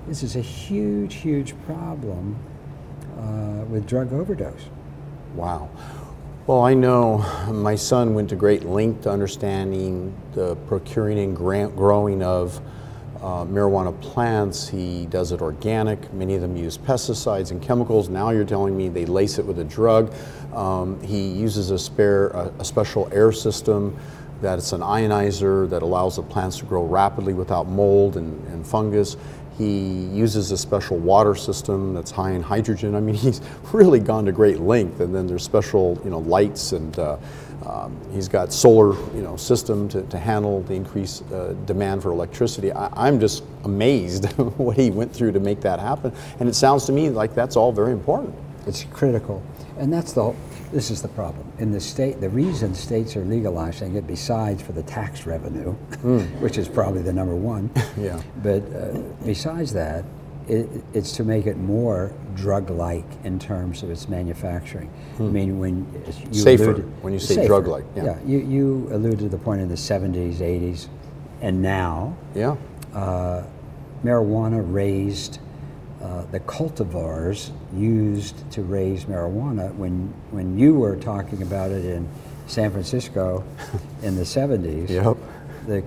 this 0.06 0.22
is 0.22 0.36
a 0.36 0.40
huge, 0.40 1.14
huge 1.14 1.54
problem 1.66 2.38
uh, 3.16 3.64
with 3.68 3.86
drug 3.86 4.12
overdose. 4.12 4.66
Wow. 5.34 5.68
Well, 6.46 6.62
I 6.62 6.74
know 6.74 7.18
my 7.50 7.74
son 7.74 8.14
went 8.14 8.28
to 8.30 8.36
great 8.36 8.64
length 8.64 9.02
to 9.02 9.10
understanding 9.10 10.14
the 10.32 10.54
procuring 10.68 11.18
and 11.18 11.36
growing 11.36 12.22
of 12.22 12.60
uh, 13.16 13.44
marijuana 13.44 13.98
plants. 14.00 14.68
He 14.68 15.06
does 15.06 15.32
it 15.32 15.40
organic. 15.40 16.12
Many 16.12 16.34
of 16.34 16.42
them 16.42 16.56
use 16.56 16.78
pesticides 16.78 17.50
and 17.50 17.60
chemicals. 17.60 18.08
Now 18.08 18.30
you're 18.30 18.44
telling 18.44 18.76
me 18.76 18.88
they 18.88 19.06
lace 19.06 19.38
it 19.38 19.44
with 19.44 19.58
a 19.58 19.64
drug. 19.64 20.14
Um, 20.54 21.02
he 21.02 21.28
uses 21.28 21.70
a 21.70 21.78
spare, 21.78 22.28
a, 22.28 22.52
a 22.60 22.64
special 22.64 23.08
air 23.12 23.32
system 23.32 23.98
that 24.40 24.58
it's 24.58 24.72
an 24.72 24.82
ionizer 24.82 25.68
that 25.70 25.82
allows 25.82 26.16
the 26.16 26.22
plants 26.22 26.58
to 26.58 26.64
grow 26.66 26.84
rapidly 26.84 27.32
without 27.32 27.66
mold 27.66 28.16
and, 28.16 28.46
and 28.48 28.66
fungus. 28.66 29.16
He 29.58 30.06
uses 30.12 30.50
a 30.50 30.58
special 30.58 30.98
water 30.98 31.34
system 31.34 31.94
that's 31.94 32.10
high 32.10 32.32
in 32.32 32.42
hydrogen. 32.42 32.94
I 32.94 33.00
mean, 33.00 33.14
he's 33.26 33.40
really 33.72 34.00
gone 34.00 34.24
to 34.26 34.32
great 34.32 34.60
length. 34.60 35.00
And 35.00 35.14
then 35.14 35.26
there's 35.26 35.42
special, 35.42 36.00
you 36.04 36.10
know, 36.10 36.18
lights 36.18 36.72
and 36.72 36.98
uh, 36.98 37.16
um, 37.64 37.98
he's 38.12 38.28
got 38.28 38.52
solar, 38.52 38.94
you 39.14 39.22
know, 39.22 39.36
system 39.36 39.88
to, 39.88 40.02
to 40.02 40.18
handle 40.18 40.62
the 40.62 40.74
increased 40.74 41.24
uh, 41.32 41.54
demand 41.64 42.02
for 42.02 42.12
electricity. 42.12 42.70
I, 42.70 42.88
I'm 43.06 43.18
just 43.18 43.44
amazed 43.64 44.26
what 44.58 44.76
he 44.76 44.90
went 44.90 45.12
through 45.12 45.32
to 45.32 45.40
make 45.40 45.60
that 45.62 45.80
happen. 45.80 46.12
And 46.38 46.48
it 46.48 46.54
sounds 46.54 46.84
to 46.86 46.92
me 46.92 47.10
like 47.10 47.34
that's 47.34 47.56
all 47.56 47.72
very 47.72 47.92
important. 47.92 48.34
It's 48.66 48.84
critical. 48.84 49.42
And 49.78 49.92
that's 49.92 50.12
the, 50.12 50.34
this 50.72 50.90
is 50.90 51.02
the 51.02 51.08
problem. 51.08 51.50
In 51.58 51.70
the 51.72 51.80
state, 51.80 52.20
the 52.20 52.28
reason 52.28 52.74
states 52.74 53.16
are 53.16 53.24
legalizing 53.24 53.94
it, 53.96 54.06
besides 54.06 54.62
for 54.62 54.72
the 54.72 54.82
tax 54.82 55.26
revenue, 55.26 55.72
which 56.40 56.58
is 56.58 56.68
probably 56.68 57.02
the 57.02 57.12
number 57.12 57.34
one, 57.36 57.70
Yeah. 57.96 58.20
but 58.42 58.62
uh, 58.74 58.98
besides 59.24 59.72
that, 59.74 60.04
it, 60.48 60.68
it's 60.94 61.10
to 61.12 61.24
make 61.24 61.46
it 61.46 61.56
more 61.56 62.12
drug-like 62.36 63.04
in 63.24 63.38
terms 63.38 63.82
of 63.82 63.90
its 63.90 64.08
manufacturing. 64.08 64.88
I 65.18 65.22
mean, 65.22 65.58
when 65.58 65.86
you 66.30 66.40
Safer, 66.40 66.64
alluded- 66.70 67.02
when 67.02 67.12
you 67.12 67.18
say 67.18 67.34
safer, 67.36 67.46
drug-like, 67.48 67.84
yeah. 67.96 68.16
you, 68.24 68.38
you 68.38 68.88
alluded 68.92 69.18
to 69.20 69.28
the 69.28 69.38
point 69.38 69.60
in 69.60 69.68
the 69.68 69.74
70s, 69.74 70.36
80s, 70.36 70.86
and 71.40 71.60
now 71.62 72.16
Yeah. 72.34 72.56
uh, 72.94 73.42
marijuana 74.04 74.62
raised 74.64 75.40
uh, 76.06 76.22
the 76.30 76.40
cultivars 76.40 77.50
used 77.74 78.48
to 78.52 78.62
raise 78.62 79.04
marijuana. 79.06 79.74
When 79.74 80.12
when 80.30 80.56
you 80.58 80.74
were 80.74 80.96
talking 80.96 81.42
about 81.42 81.70
it 81.72 81.84
in 81.84 82.08
San 82.46 82.70
Francisco 82.70 83.42
in 84.02 84.14
the 84.14 84.22
70s, 84.22 84.88
Yep. 85.02 85.16
the 85.66 85.82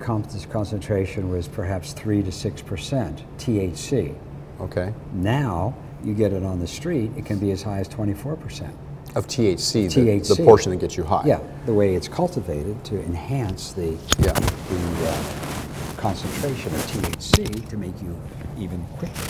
concentration 0.50 1.30
was 1.30 1.48
perhaps 1.48 1.92
three 1.94 2.22
to 2.22 2.30
six 2.32 2.60
percent 2.60 3.24
THC. 3.38 4.14
Okay. 4.60 4.92
Now 5.14 5.74
you 6.04 6.12
get 6.14 6.32
it 6.34 6.42
on 6.42 6.58
the 6.60 6.66
street, 6.66 7.10
it 7.16 7.24
can 7.24 7.38
be 7.38 7.50
as 7.52 7.62
high 7.62 7.78
as 7.80 7.88
24 7.88 8.36
percent. 8.36 8.74
Of 9.16 9.26
THC, 9.26 9.92
the, 9.92 10.34
the 10.34 10.44
portion 10.44 10.70
that 10.70 10.78
gets 10.80 10.96
you 10.96 11.02
high. 11.02 11.24
Yeah, 11.26 11.40
the 11.66 11.74
way 11.74 11.94
it's 11.94 12.08
cultivated 12.08 12.84
to 12.84 13.02
enhance 13.04 13.72
the 13.72 13.96
Yeah. 14.18 14.32
the 14.34 15.08
uh, 15.08 15.94
concentration 15.96 16.72
of 16.74 16.80
THC 16.92 17.68
to 17.70 17.76
make 17.76 18.00
you 18.02 18.14
even 18.58 18.84
quicker 18.98 19.26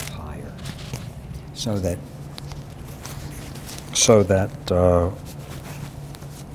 so 1.61 1.77
that 1.77 1.99
so 3.93 4.23
that 4.23 4.71
uh, 4.71 5.11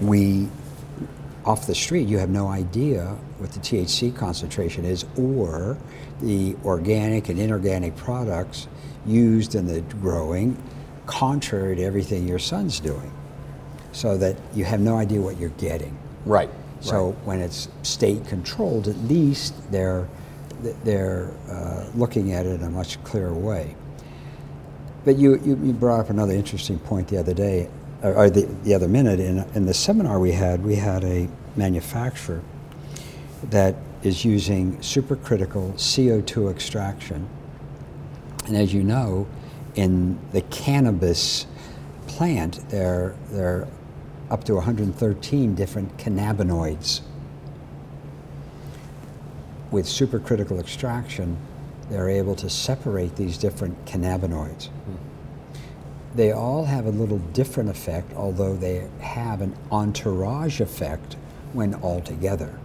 we 0.01 0.49
off 1.45 1.69
the 1.69 1.75
street 1.77 2.09
you 2.09 2.19
have 2.19 2.29
no 2.31 2.49
idea 2.49 3.05
what 3.39 3.53
the 3.53 3.61
THC 3.61 4.17
concentration 4.17 4.85
is 4.85 5.05
or 5.17 5.79
the 6.23 6.57
organic 6.65 7.29
and 7.29 7.39
inorganic 7.39 7.95
products 7.95 8.67
used 9.07 9.55
in 9.55 9.69
the 9.69 9.81
growing 10.01 10.61
contrary 11.07 11.77
to 11.77 11.85
everything 11.85 12.27
your 12.27 12.41
son's 12.41 12.81
doing 12.81 13.13
so 13.93 14.19
that 14.19 14.37
you 14.57 14.65
have 14.65 14.81
no 14.81 14.97
idea 14.97 15.21
what 15.21 15.39
you're 15.39 15.51
getting 15.51 15.97
Right. 16.25 16.51
so 16.81 17.11
right. 17.11 17.25
when 17.27 17.41
it's 17.41 17.69
state 17.85 18.27
controlled, 18.27 18.89
at 18.89 18.97
least 19.05 19.55
they're 19.71 20.09
they're 20.83 21.31
uh, 21.49 21.87
looking 21.95 22.33
at 22.33 22.45
it 22.45 22.61
in 22.61 22.63
a 22.65 22.71
much 22.71 23.01
clearer 23.05 23.33
way. 23.35 23.77
But 25.07 25.19
you, 25.19 25.37
you, 25.45 25.57
you 25.63 25.73
brought 25.73 26.01
up 26.01 26.11
another 26.11 26.33
interesting 26.33 26.81
point 26.81 27.07
the 27.07 27.17
other 27.17 27.33
day, 27.33 27.71
or, 28.03 28.13
or 28.15 28.29
the, 28.29 28.43
the 28.65 28.75
other 28.75 28.89
minute. 28.89 29.21
In, 29.21 29.39
in 29.55 29.65
the 29.65 29.73
seminar 29.73 30.19
we 30.19 30.33
had, 30.33 30.65
we 30.65 30.75
had 30.75 31.05
a 31.05 31.29
manufacturer 31.55 32.43
that 33.45 33.77
is 34.03 34.25
using 34.25 34.77
supercritical 34.79 35.73
CO2 35.75 36.51
extraction. 36.51 37.29
And 38.47 38.57
as 38.57 38.75
you 38.75 38.83
know, 38.83 39.29
in 39.77 40.19
the 40.33 40.41
cannabis 40.43 41.47
plant, 42.09 42.69
there, 42.71 43.15
there 43.31 43.47
are 43.47 43.69
up 44.29 44.43
to 44.45 44.57
113 44.57 45.55
different 45.55 45.97
cannabinoids. 45.99 47.03
With 49.71 49.87
supercritical 49.87 50.59
extraction, 50.59 51.37
they're 51.91 52.09
able 52.09 52.35
to 52.37 52.51
separate 52.51 53.17
these 53.17 53.39
different 53.39 53.85
cannabinoids. 53.85 54.69
They 56.15 56.33
all 56.33 56.65
have 56.65 56.87
a 56.87 56.91
little 56.91 57.19
different 57.19 57.69
effect, 57.69 58.13
although 58.15 58.57
they 58.57 58.89
have 59.01 59.43
an 59.43 59.55
entourage 59.71 60.61
effect 60.61 61.17
when 61.53 61.75
all 61.75 62.01
together. 62.01 62.59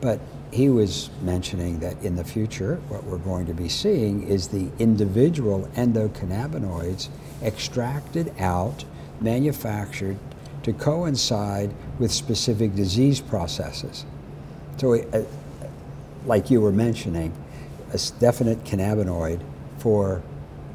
But 0.00 0.20
he 0.52 0.68
was 0.68 1.10
mentioning 1.22 1.80
that 1.80 2.00
in 2.02 2.16
the 2.16 2.24
future, 2.24 2.76
what 2.88 3.04
we're 3.04 3.18
going 3.18 3.46
to 3.46 3.54
be 3.54 3.68
seeing 3.68 4.22
is 4.28 4.48
the 4.48 4.68
individual 4.78 5.68
endocannabinoids 5.74 7.08
extracted 7.42 8.32
out, 8.38 8.84
manufactured 9.20 10.18
to 10.62 10.72
coincide 10.72 11.72
with 11.98 12.12
specific 12.12 12.74
disease 12.74 13.20
processes. 13.20 14.04
So, 14.76 14.94
uh, 14.94 15.22
like 16.26 16.50
you 16.50 16.60
were 16.60 16.72
mentioning, 16.72 17.32
a 17.92 17.98
definite 18.18 18.62
cannabinoid 18.64 19.40
for 19.78 20.22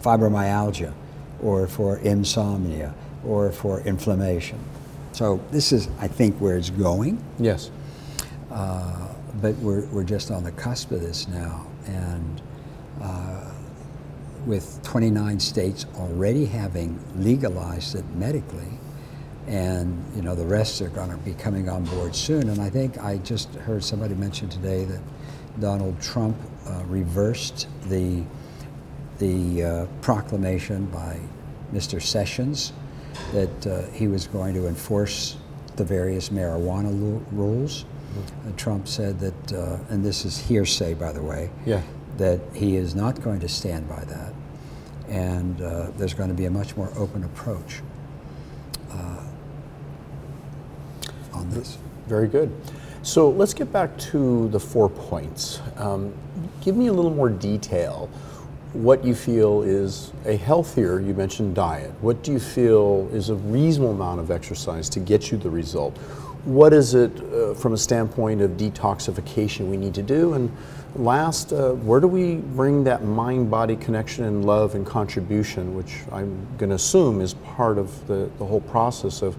fibromyalgia 0.01 0.93
or 1.41 1.67
for 1.67 1.97
insomnia 1.99 2.93
or 3.25 3.51
for 3.51 3.81
inflammation. 3.81 4.59
So, 5.13 5.41
this 5.51 5.71
is, 5.71 5.89
I 5.99 6.07
think, 6.07 6.37
where 6.39 6.57
it's 6.57 6.69
going 6.69 7.21
Yes. 7.37 7.69
but 8.49 9.55
we're, 9.57 9.85
we're 9.87 10.03
just 10.03 10.31
on 10.31 10.43
the 10.43 10.51
cusp 10.51 10.91
of 10.91 11.01
this 11.01 11.27
now. 11.27 11.65
And 11.85 12.41
uh, 13.01 13.51
with 14.45 14.81
29 14.83 15.39
states 15.39 15.85
already 15.97 16.45
having 16.45 16.99
legalized 17.15 17.95
it 17.95 18.05
medically, 18.15 18.67
and 19.47 20.03
you 20.15 20.21
know 20.21 20.35
the 20.35 20.45
rest 20.45 20.81
are 20.81 20.89
going 20.89 21.09
to 21.09 21.17
be 21.17 21.33
coming 21.33 21.69
on 21.69 21.83
board 21.85 22.15
soon. 22.15 22.49
And 22.49 22.61
I 22.61 22.69
think 22.69 22.97
I 22.99 23.17
just 23.17 23.53
heard 23.55 23.83
somebody 23.83 24.15
mention 24.15 24.49
today 24.49 24.85
that 24.85 24.99
Donald 25.59 25.99
Trump 26.01 26.37
uh, 26.67 26.83
reversed 26.87 27.67
the 27.89 28.23
the 29.19 29.63
uh, 29.63 29.85
proclamation 30.01 30.85
by 30.87 31.19
Mr. 31.73 32.01
Sessions 32.01 32.73
that 33.33 33.67
uh, 33.67 33.81
he 33.91 34.07
was 34.07 34.25
going 34.27 34.53
to 34.55 34.67
enforce 34.67 35.37
the 35.75 35.83
various 35.83 36.29
marijuana 36.29 37.21
rules. 37.31 37.85
Uh, 38.45 38.51
Trump 38.57 38.87
said 38.87 39.19
that, 39.19 39.53
uh, 39.53 39.77
and 39.89 40.03
this 40.03 40.25
is 40.25 40.37
hearsay, 40.37 40.93
by 40.95 41.11
the 41.13 41.21
way, 41.21 41.49
Yeah. 41.65 41.81
that 42.17 42.39
he 42.53 42.75
is 42.75 42.93
not 42.95 43.21
going 43.21 43.39
to 43.41 43.47
stand 43.47 43.87
by 43.87 44.03
that, 44.05 44.33
and 45.07 45.61
uh, 45.61 45.91
there's 45.97 46.13
going 46.13 46.29
to 46.29 46.35
be 46.35 46.45
a 46.45 46.51
much 46.51 46.75
more 46.75 46.91
open 46.97 47.23
approach 47.23 47.81
uh, 48.91 49.23
on 51.41 51.49
this. 51.49 51.77
Very 52.07 52.27
good. 52.27 52.51
So 53.03 53.29
let's 53.29 53.53
get 53.53 53.73
back 53.73 53.97
to 54.11 54.47
the 54.49 54.59
four 54.59 54.89
points. 54.89 55.59
Um, 55.77 56.13
give 56.61 56.75
me 56.75 56.87
a 56.87 56.93
little 56.93 57.11
more 57.11 57.29
detail. 57.29 58.09
What 58.73 59.03
you 59.03 59.15
feel 59.15 59.63
is 59.63 60.13
a 60.25 60.37
healthier, 60.37 60.99
you 60.99 61.13
mentioned 61.13 61.55
diet. 61.55 61.91
What 62.01 62.23
do 62.23 62.31
you 62.31 62.39
feel 62.39 63.09
is 63.11 63.29
a 63.29 63.35
reasonable 63.35 63.91
amount 63.91 64.21
of 64.21 64.31
exercise 64.31 64.87
to 64.89 64.99
get 64.99 65.31
you 65.31 65.37
the 65.37 65.49
result? 65.49 65.97
What 66.45 66.73
is 66.73 66.93
it 66.93 67.11
uh, 67.33 67.53
from 67.53 67.73
a 67.73 67.77
standpoint 67.77 68.41
of 68.41 68.51
detoxification 68.51 69.67
we 69.67 69.77
need 69.77 69.93
to 69.95 70.01
do? 70.01 70.33
And 70.33 70.55
last, 70.95 71.53
uh, 71.53 71.73
where 71.73 71.99
do 71.99 72.07
we 72.07 72.35
bring 72.35 72.83
that 72.85 73.03
mind 73.03 73.51
body 73.51 73.75
connection 73.75 74.23
and 74.25 74.45
love 74.45 74.75
and 74.75 74.85
contribution, 74.85 75.75
which 75.75 75.97
I'm 76.11 76.47
going 76.57 76.69
to 76.69 76.75
assume 76.75 77.19
is 77.19 77.33
part 77.33 77.77
of 77.77 78.07
the, 78.07 78.29
the 78.37 78.45
whole 78.45 78.61
process 78.61 79.21
of 79.21 79.35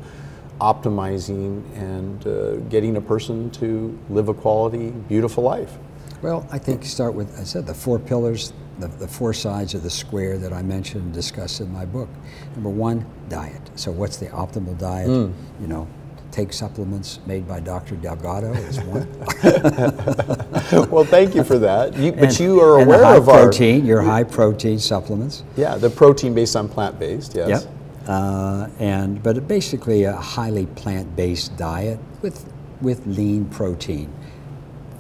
optimizing 0.62 1.64
and 1.76 2.25
uh, 2.26 2.57
getting 2.71 2.97
a 2.97 3.00
person 3.00 3.50
to 3.50 3.99
live 4.09 4.28
a 4.28 4.35
quality, 4.35 4.90
beautiful 5.09 5.42
life? 5.42 5.76
Well, 6.23 6.47
I 6.52 6.59
think 6.59 6.85
start 6.85 7.14
with, 7.14 7.37
I 7.38 7.42
said, 7.42 7.66
the 7.66 7.75
four 7.75 7.99
pillars, 7.99 8.52
the, 8.78 8.87
the 8.87 9.09
four 9.09 9.33
sides 9.33 9.75
of 9.75 9.83
the 9.83 9.90
square 9.90 10.38
that 10.38 10.52
I 10.52 10.62
mentioned 10.62 11.02
and 11.04 11.12
discussed 11.12 11.61
in 11.61 11.73
my 11.73 11.85
book. 11.85 12.09
Number 12.54 12.71
one, 12.71 13.04
diet. 13.28 13.71
So, 13.75 13.90
what's 13.90 14.19
the 14.19 14.26
optimal 14.26 14.78
diet? 14.78 15.09
Mm. 15.09 15.33
You 15.61 15.66
know, 15.66 15.88
take 16.31 16.52
supplements 16.52 17.19
made 17.26 17.47
by 17.49 17.59
Dr. 17.59 17.97
Delgado 17.97 18.52
is 18.52 18.81
one. 18.83 19.09
well, 20.90 21.04
thank 21.04 21.35
you 21.35 21.42
for 21.42 21.59
that. 21.59 21.97
You, 21.97 22.12
but 22.12 22.38
you 22.38 22.61
are 22.61 22.81
and 22.81 22.87
aware 22.87 23.16
of 23.16 23.28
our 23.28 23.42
protein, 23.42 23.85
your 23.85 24.00
high 24.00 24.25
protein 24.25 24.78
supplements. 24.78 25.45
yeah 25.57 25.76
the 25.76 25.90
protein 25.90 26.35
based 26.35 26.57
on 26.57 26.69
plant 26.69 26.99
based. 26.99 27.35
Yes. 27.35 27.64
Yep. 27.64 27.75
Uh, 28.07 28.69
and 28.79 29.23
but 29.23 29.47
basically 29.47 30.05
a 30.05 30.17
highly 30.17 30.67
plant-based 30.67 31.57
diet 31.57 32.01
with 32.21 32.45
with 32.81 33.07
lean 33.07 33.45
protein, 33.47 34.13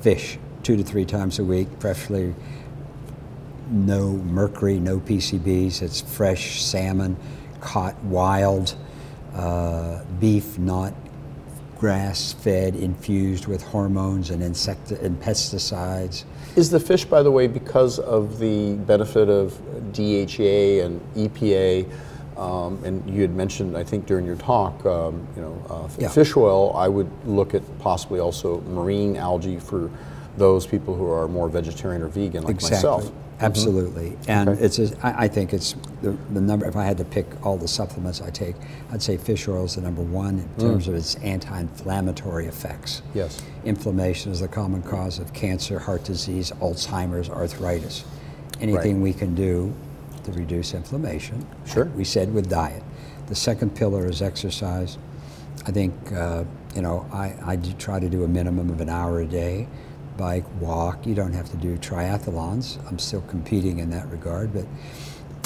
fish 0.00 0.38
two 0.62 0.76
to 0.76 0.84
three 0.84 1.04
times 1.04 1.38
a 1.38 1.44
week, 1.44 1.66
preferably 1.80 2.34
no 3.70 4.12
mercury, 4.12 4.78
no 4.78 5.00
PCBs. 5.00 5.82
It's 5.82 6.00
fresh 6.00 6.62
salmon, 6.62 7.16
caught 7.60 7.96
wild, 8.04 8.76
uh, 9.34 10.04
beef 10.20 10.58
not 10.58 10.94
grass-fed, 11.78 12.76
infused 12.76 13.48
with 13.48 13.60
hormones 13.60 14.30
and 14.30 14.40
insect 14.40 14.92
and 14.92 15.20
pesticides. 15.20 16.22
Is 16.54 16.70
the 16.70 16.78
fish, 16.78 17.04
by 17.04 17.24
the 17.24 17.30
way, 17.32 17.48
because 17.48 17.98
of 17.98 18.38
the 18.38 18.74
benefit 18.74 19.28
of 19.28 19.58
DHA 19.92 20.84
and 20.84 21.00
EPA? 21.16 21.90
Um, 22.36 22.82
and 22.84 23.08
you 23.08 23.20
had 23.22 23.34
mentioned, 23.34 23.76
I 23.76 23.84
think, 23.84 24.06
during 24.06 24.24
your 24.24 24.36
talk, 24.36 24.84
um, 24.86 25.26
you 25.36 25.42
know, 25.42 25.56
uh, 25.68 25.88
Yeah. 25.98 26.08
fish 26.08 26.36
oil. 26.36 26.72
I 26.74 26.88
would 26.88 27.08
look 27.26 27.54
at 27.54 27.62
possibly 27.78 28.20
also 28.20 28.60
marine 28.62 29.16
algae 29.16 29.58
for 29.58 29.90
those 30.38 30.66
people 30.66 30.94
who 30.94 31.10
are 31.10 31.28
more 31.28 31.48
vegetarian 31.48 32.02
or 32.02 32.08
vegan, 32.08 32.42
like 32.44 32.54
exactly. 32.54 32.76
myself. 32.76 33.12
Absolutely, 33.40 34.16
and 34.28 34.48
Okay. 34.50 34.62
it's. 34.62 34.78
A, 34.78 34.88
I, 35.02 35.24
I 35.24 35.28
think 35.28 35.52
it's 35.52 35.74
the, 36.00 36.16
the 36.32 36.40
number. 36.40 36.64
If 36.64 36.76
I 36.76 36.84
had 36.84 36.96
to 36.98 37.04
pick 37.04 37.26
all 37.44 37.56
the 37.56 37.66
supplements 37.66 38.20
I 38.22 38.30
take, 38.30 38.54
I'd 38.92 39.02
say 39.02 39.16
fish 39.16 39.48
oil 39.48 39.64
is 39.64 39.74
the 39.74 39.80
number 39.80 40.00
one 40.02 40.38
in 40.38 40.64
terms 40.64 40.86
of 40.86 40.94
its 40.94 41.16
anti-inflammatory 41.16 42.46
effects. 42.46 43.02
Yes. 43.14 43.42
Inflammation 43.64 44.30
is 44.30 44.40
the 44.40 44.48
common 44.48 44.80
cause 44.82 45.18
of 45.18 45.32
cancer, 45.32 45.80
heart 45.80 46.04
disease, 46.04 46.52
Alzheimer's, 46.60 47.28
arthritis. 47.28 48.04
Anything 48.60 48.96
Right. 48.96 49.02
we 49.02 49.12
can 49.12 49.34
do 49.34 49.72
to 50.24 50.32
reduce 50.32 50.74
inflammation. 50.74 51.46
Sure. 51.66 51.84
We 51.86 52.04
said 52.04 52.32
with 52.32 52.48
diet. 52.48 52.82
The 53.26 53.34
second 53.34 53.74
pillar 53.74 54.06
is 54.06 54.22
exercise. 54.22 54.98
I 55.66 55.72
think 55.72 55.94
uh, 56.12 56.44
you 56.74 56.82
know 56.82 57.06
I, 57.12 57.34
I 57.44 57.56
try 57.78 58.00
to 58.00 58.08
do 58.08 58.24
a 58.24 58.28
minimum 58.28 58.70
of 58.70 58.80
an 58.80 58.88
hour 58.88 59.20
a 59.20 59.26
day, 59.26 59.68
bike, 60.16 60.44
walk. 60.60 61.06
You 61.06 61.14
don't 61.14 61.32
have 61.32 61.50
to 61.50 61.56
do 61.56 61.76
triathlons. 61.78 62.78
I'm 62.88 62.98
still 62.98 63.22
competing 63.22 63.78
in 63.78 63.90
that 63.90 64.08
regard, 64.10 64.52
but 64.52 64.66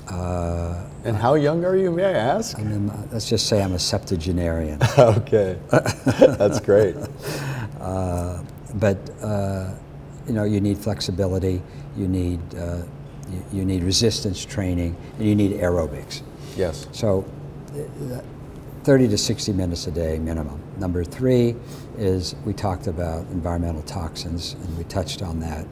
uh, 0.08 0.84
And 1.04 1.16
how 1.16 1.34
young 1.34 1.64
are 1.64 1.76
you, 1.76 1.90
may 1.90 2.04
I 2.04 2.12
ask? 2.12 2.58
I'm, 2.58 2.90
uh, 2.90 2.94
let's 3.10 3.28
just 3.28 3.48
say 3.48 3.62
I'm 3.62 3.72
a 3.72 3.78
septuagenarian. 3.78 4.80
okay, 4.98 5.58
that's 5.70 6.60
great. 6.60 6.96
Uh, 7.80 8.42
but 8.74 8.98
uh, 9.22 9.70
you 10.26 10.32
know, 10.32 10.42
you 10.42 10.60
need 10.60 10.76
flexibility. 10.76 11.62
You 11.96 12.08
need 12.08 12.40
uh, 12.56 12.82
you, 13.30 13.44
you 13.52 13.64
need 13.64 13.82
resistance 13.82 14.44
training, 14.44 14.96
and 15.18 15.28
you 15.28 15.34
need 15.34 15.52
aerobics. 15.52 16.22
Yes. 16.56 16.86
So, 16.92 17.24
uh, 17.74 18.20
30 18.84 19.08
to 19.08 19.18
60 19.18 19.52
minutes 19.52 19.86
a 19.88 19.90
day 19.90 20.18
minimum. 20.18 20.60
Number 20.78 21.02
three 21.02 21.56
is 21.98 22.36
we 22.44 22.52
talked 22.52 22.86
about 22.86 23.26
environmental 23.32 23.82
toxins, 23.82 24.54
and 24.54 24.78
we 24.78 24.84
touched 24.84 25.22
on 25.22 25.40
that. 25.40 25.66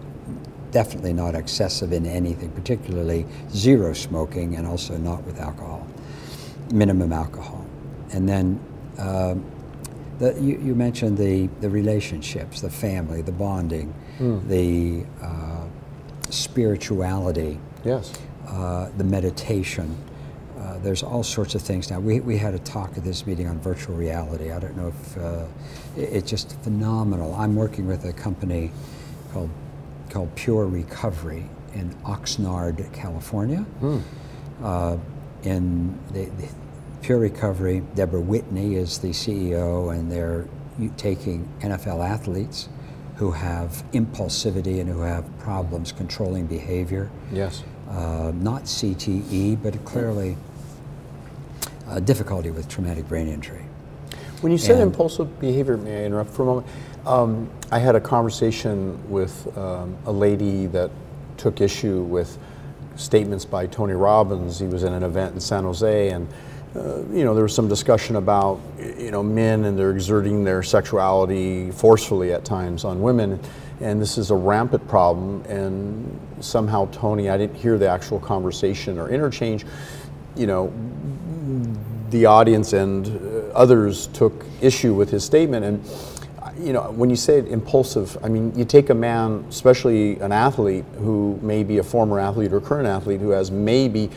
Definitely 0.72 1.12
not 1.12 1.36
excessive 1.36 1.92
in 1.92 2.06
anything, 2.06 2.50
particularly 2.50 3.24
zero 3.50 3.92
smoking, 3.92 4.56
and 4.56 4.66
also 4.66 4.96
not 4.96 5.22
with 5.22 5.38
alcohol, 5.38 5.86
minimum 6.72 7.12
alcohol. 7.12 7.64
And 8.10 8.28
then 8.28 8.58
um, 8.98 9.44
the, 10.18 10.34
you, 10.40 10.58
you 10.58 10.74
mentioned 10.74 11.16
the, 11.16 11.48
the 11.60 11.70
relationships, 11.70 12.60
the 12.60 12.70
family, 12.70 13.22
the 13.22 13.32
bonding, 13.32 13.94
the 14.48 15.04
uh, 15.22 15.53
spirituality 16.30 17.58
Yes. 17.84 18.12
uh, 18.48 18.90
the 18.96 19.04
meditation. 19.04 19.96
Uh, 20.58 20.78
there's 20.78 21.02
all 21.02 21.22
sorts 21.22 21.54
of 21.54 21.60
things 21.62 21.90
now. 21.90 22.00
We, 22.00 22.20
we 22.20 22.38
had 22.38 22.54
a 22.54 22.58
talk 22.60 22.96
at 22.96 23.04
this 23.04 23.26
meeting 23.26 23.46
on 23.48 23.58
virtual 23.60 23.94
reality. 23.96 24.50
I 24.50 24.58
don't 24.58 24.76
know 24.76 24.88
if 24.88 25.18
uh, 25.18 25.44
it, 25.96 26.00
it's 26.12 26.30
just 26.30 26.58
phenomenal. 26.62 27.34
I'm 27.34 27.54
working 27.54 27.86
with 27.86 28.04
a 28.04 28.12
company 28.12 28.70
called 29.32 29.50
called 30.10 30.34
Pure 30.36 30.66
Recovery 30.66 31.44
in 31.74 31.90
Oxnard, 32.04 32.92
California. 32.92 33.66
Uh, 34.62 34.96
in 35.42 35.98
the, 36.12 36.24
the 36.26 36.48
Pure 37.02 37.18
Recovery, 37.18 37.82
Deborah 37.94 38.20
Whitney 38.20 38.76
is 38.76 38.98
the 38.98 39.08
CEO, 39.10 39.92
and 39.92 40.10
they're 40.10 40.46
taking 40.96 41.48
NFL 41.60 42.08
athletes 42.08 42.68
who 43.16 43.30
have 43.30 43.84
impulsivity 43.92 44.80
and 44.80 44.88
who 44.88 45.00
have 45.00 45.24
problems 45.38 45.92
controlling 45.92 46.46
behavior 46.46 47.10
Yes. 47.32 47.62
uh, 47.88 48.32
not 48.34 48.64
CTE, 48.64 49.62
but 49.62 49.84
clearly 49.84 50.36
uh, 51.88 52.00
difficulty 52.00 52.50
with 52.50 52.68
traumatic 52.68 53.08
brain 53.08 53.28
injury. 53.28 53.64
When 54.40 54.50
you 54.52 54.58
said 54.58 54.72
And- 54.80 54.82
impulsive 54.90 55.38
behavior, 55.40 55.76
may 55.76 56.02
I 56.02 56.06
interrupt 56.06 56.30
for 56.30 56.42
a 56.42 56.46
moment? 56.46 56.66
Um, 57.06 57.48
I 57.70 57.78
had 57.78 57.94
a 57.94 58.00
conversation 58.00 58.98
with 59.10 59.46
um, 59.56 59.96
a 60.06 60.12
lady 60.12 60.66
that 60.68 60.90
took 61.36 61.60
issue 61.60 62.02
with 62.02 62.38
statements 62.96 63.44
by 63.44 63.66
Tony 63.66 63.92
Robbins. 63.94 64.58
He 64.58 64.66
was 64.66 64.84
at 64.84 64.92
an 64.92 65.02
event 65.02 65.34
in 65.34 65.40
San 65.40 65.64
Jose, 65.64 66.10
and 66.10 66.26
uh, 66.76 67.02
you 67.12 67.24
know 67.24 67.34
there 67.34 67.44
was 67.44 67.54
some 67.54 67.68
discussion 67.68 68.16
about 68.16 68.60
you 68.98 69.10
know 69.10 69.22
men 69.22 69.64
and 69.64 69.78
they're 69.78 69.92
exerting 69.92 70.44
their 70.44 70.62
sexuality 70.62 71.70
forcefully 71.70 72.32
at 72.32 72.44
times 72.44 72.84
on 72.84 73.00
women, 73.00 73.38
and 73.80 74.00
this 74.00 74.18
is 74.18 74.30
a 74.30 74.36
rampant 74.36 74.86
problem. 74.88 75.42
And 75.48 76.20
somehow 76.40 76.88
Tony, 76.90 77.30
I 77.30 77.36
didn't 77.36 77.56
hear 77.56 77.78
the 77.78 77.88
actual 77.88 78.18
conversation 78.18 78.98
or 78.98 79.08
interchange. 79.08 79.64
You 80.36 80.48
know, 80.48 80.72
the 82.10 82.26
audience 82.26 82.72
and 82.72 83.06
uh, 83.06 83.52
others 83.54 84.06
took 84.08 84.44
issue 84.60 84.94
with 84.94 85.10
his 85.10 85.24
statement. 85.24 85.64
And, 85.64 85.84
you 86.64 86.72
know, 86.72 86.82
when 86.92 87.10
you 87.10 87.16
say 87.16 87.38
impulsive, 87.38 88.16
I 88.22 88.28
mean, 88.28 88.56
you 88.56 88.64
take 88.64 88.90
a 88.90 88.94
man, 88.94 89.44
especially 89.48 90.18
an 90.20 90.30
athlete 90.30 90.84
who 90.98 91.38
may 91.42 91.64
be 91.64 91.78
a 91.78 91.82
former 91.82 92.20
athlete 92.20 92.52
or 92.52 92.60
current 92.60 92.86
athlete 92.86 93.20
who 93.20 93.30
has 93.30 93.50
maybe 93.50 94.10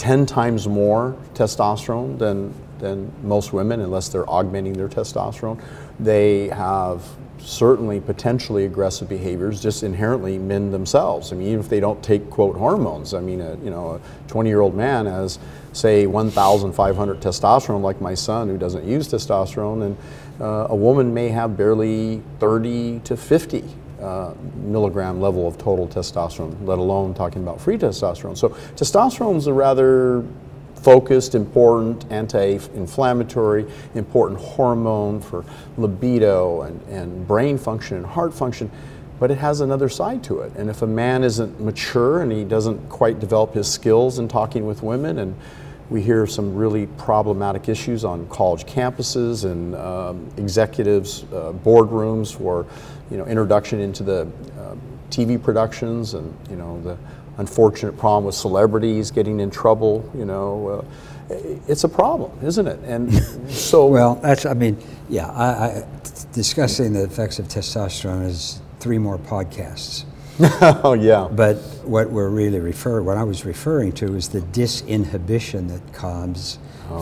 10 0.00 0.24
times 0.24 0.66
more 0.66 1.14
testosterone 1.34 2.18
than, 2.18 2.54
than 2.78 3.12
most 3.22 3.52
women, 3.52 3.80
unless 3.80 4.08
they're 4.08 4.28
augmenting 4.30 4.72
their 4.72 4.88
testosterone. 4.88 5.62
They 5.98 6.48
have 6.48 7.04
certainly 7.38 8.00
potentially 8.00 8.64
aggressive 8.64 9.10
behaviors 9.10 9.62
just 9.62 9.82
inherently 9.82 10.36
men 10.36 10.70
themselves 10.70 11.32
i 11.32 11.34
mean 11.34 11.48
even 11.48 11.60
if 11.60 11.70
they 11.70 11.80
don't 11.80 12.02
take 12.02 12.28
quote 12.28 12.54
hormones 12.54 13.14
i 13.14 13.20
mean 13.20 13.40
a, 13.40 13.56
you 13.64 13.70
know 13.70 13.92
a 13.92 14.28
20 14.28 14.50
year 14.50 14.60
old 14.60 14.74
man 14.74 15.06
has 15.06 15.38
say 15.72 16.06
1500 16.06 17.18
testosterone 17.18 17.80
like 17.80 17.98
my 17.98 18.12
son 18.12 18.46
who 18.46 18.58
doesn't 18.58 18.84
use 18.84 19.08
testosterone 19.08 19.86
and 19.86 19.96
uh, 20.38 20.66
a 20.68 20.76
woman 20.76 21.14
may 21.14 21.30
have 21.30 21.56
barely 21.56 22.22
30 22.40 23.00
to 23.04 23.16
50 23.16 23.64
uh, 24.02 24.34
milligram 24.56 25.20
level 25.20 25.46
of 25.46 25.58
total 25.58 25.86
testosterone 25.86 26.54
let 26.66 26.78
alone 26.78 27.14
talking 27.14 27.42
about 27.42 27.60
free 27.60 27.76
testosterone 27.76 28.36
so 28.36 28.48
testosterone 28.76 29.36
is 29.36 29.46
a 29.46 29.52
rather 29.52 30.24
focused, 30.82 31.34
important, 31.34 32.10
anti-inflammatory, 32.10 33.66
important 33.94 34.40
hormone 34.40 35.20
for 35.20 35.44
libido 35.76 36.62
and, 36.62 36.80
and 36.88 37.26
brain 37.28 37.58
function 37.58 37.98
and 37.98 38.06
heart 38.06 38.32
function. 38.32 38.70
but 39.18 39.30
it 39.30 39.36
has 39.36 39.60
another 39.60 39.90
side 39.90 40.24
to 40.24 40.40
it. 40.40 40.50
And 40.56 40.70
if 40.70 40.80
a 40.80 40.86
man 40.86 41.22
isn't 41.22 41.60
mature 41.60 42.22
and 42.22 42.32
he 42.32 42.42
doesn't 42.42 42.88
quite 42.88 43.20
develop 43.20 43.52
his 43.52 43.70
skills 43.70 44.18
in 44.18 44.28
talking 44.28 44.64
with 44.64 44.82
women, 44.82 45.18
and 45.18 45.36
we 45.90 46.00
hear 46.00 46.26
some 46.26 46.54
really 46.54 46.86
problematic 46.86 47.68
issues 47.68 48.04
on 48.04 48.26
college 48.28 48.64
campuses 48.64 49.44
and 49.44 49.74
um, 49.74 50.28
executives' 50.36 51.24
uh, 51.24 51.52
boardrooms 51.64 52.34
for, 52.34 52.64
you 53.10 53.18
know, 53.18 53.26
introduction 53.26 53.80
into 53.80 54.04
the 54.04 54.28
uh, 54.58 54.76
TV 55.10 55.42
productions, 55.42 56.14
and 56.14 56.32
you 56.48 56.56
know 56.56 56.80
the 56.82 56.96
unfortunate 57.38 57.98
problem 57.98 58.24
with 58.24 58.34
celebrities 58.34 59.10
getting 59.10 59.40
in 59.40 59.50
trouble. 59.50 60.08
You 60.14 60.24
know, 60.24 60.68
uh, 60.68 61.34
it's 61.66 61.84
a 61.84 61.88
problem, 61.88 62.32
isn't 62.42 62.66
it? 62.66 62.78
And 62.84 63.12
so, 63.50 63.86
Well, 63.86 64.16
that's, 64.16 64.46
I 64.46 64.54
mean, 64.54 64.78
yeah, 65.08 65.28
I, 65.30 65.44
I, 65.44 65.86
discussing 66.32 66.92
the 66.92 67.04
effects 67.04 67.38
of 67.38 67.48
testosterone 67.48 68.26
is 68.26 68.60
three 68.78 68.98
more 68.98 69.18
podcasts. 69.18 70.04
oh 70.84 70.94
yeah, 70.94 71.28
But 71.30 71.56
what 71.84 72.10
we're 72.10 72.28
really 72.28 72.60
refer, 72.60 73.02
what 73.02 73.16
I 73.16 73.24
was 73.24 73.44
referring 73.44 73.92
to 73.92 74.14
is 74.16 74.28
the 74.28 74.40
disinhibition 74.40 75.68
that 75.68 75.92
comes 75.92 76.58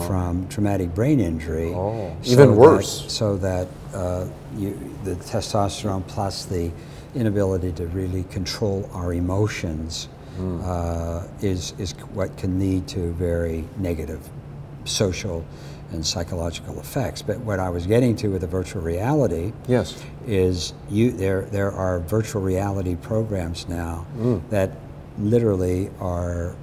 from 0.06 0.46
traumatic 0.48 0.94
brain 0.94 1.18
injury. 1.20 1.72
Oh, 1.74 2.14
so 2.22 2.32
even 2.32 2.50
that- 2.50 2.56
worse. 2.56 3.10
so 3.10 3.36
that 3.38 3.68
uh, 3.94 4.26
you, 4.56 4.78
the 5.04 5.14
testosterone 5.14 6.06
plus 6.06 6.44
the 6.44 6.70
inability 7.14 7.72
to 7.72 7.86
really 7.88 8.24
control 8.24 8.88
our 8.92 9.12
emotions 9.14 10.08
Hmm. 10.36 10.60
uh, 10.62 11.22
is, 11.42 11.74
is 11.78 11.92
what 12.14 12.36
can 12.36 12.60
lead 12.60 12.86
to 12.88 13.12
very 13.14 13.64
negative 13.76 14.20
social 14.84 15.44
and 15.92 16.06
psychological 16.06 16.78
effects. 16.78 17.22
But 17.22 17.38
what 17.40 17.58
I 17.58 17.70
was 17.70 17.86
getting 17.86 18.14
to 18.16 18.28
with 18.28 18.42
the 18.42 18.46
virtual 18.46 18.82
reality 18.82 19.52
yes, 19.66 20.04
is 20.26 20.74
you 20.90 21.10
there 21.10 21.42
there 21.42 21.72
are 21.72 22.00
virtual 22.00 22.42
reality 22.42 22.96
programs 22.96 23.68
now 23.68 24.06
mm. 24.16 24.46
that 24.50 24.72
literally 25.18 25.90
are 26.00 26.54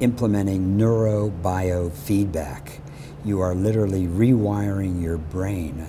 implementing 0.00 0.76
neurobiofeedback. 0.76 2.80
You 3.24 3.40
are 3.40 3.54
literally 3.54 4.06
rewiring 4.06 5.00
your 5.00 5.16
brain 5.16 5.86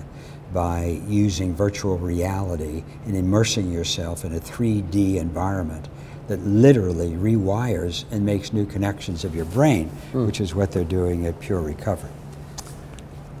by 0.52 1.00
using 1.06 1.54
virtual 1.54 1.98
reality 1.98 2.84
and 3.04 3.16
immersing 3.16 3.72
yourself 3.72 4.24
in 4.24 4.32
a 4.32 4.40
3D 4.40 5.16
environment 5.16 5.88
that 6.28 6.40
literally 6.46 7.12
rewires 7.12 8.04
and 8.10 8.24
makes 8.26 8.52
new 8.52 8.66
connections 8.66 9.24
of 9.24 9.34
your 9.34 9.44
brain, 9.46 9.88
which 10.12 10.40
is 10.40 10.54
what 10.54 10.72
they're 10.72 10.82
doing 10.84 11.26
at 11.26 11.38
Pure 11.40 11.60
Recovery. 11.60 12.10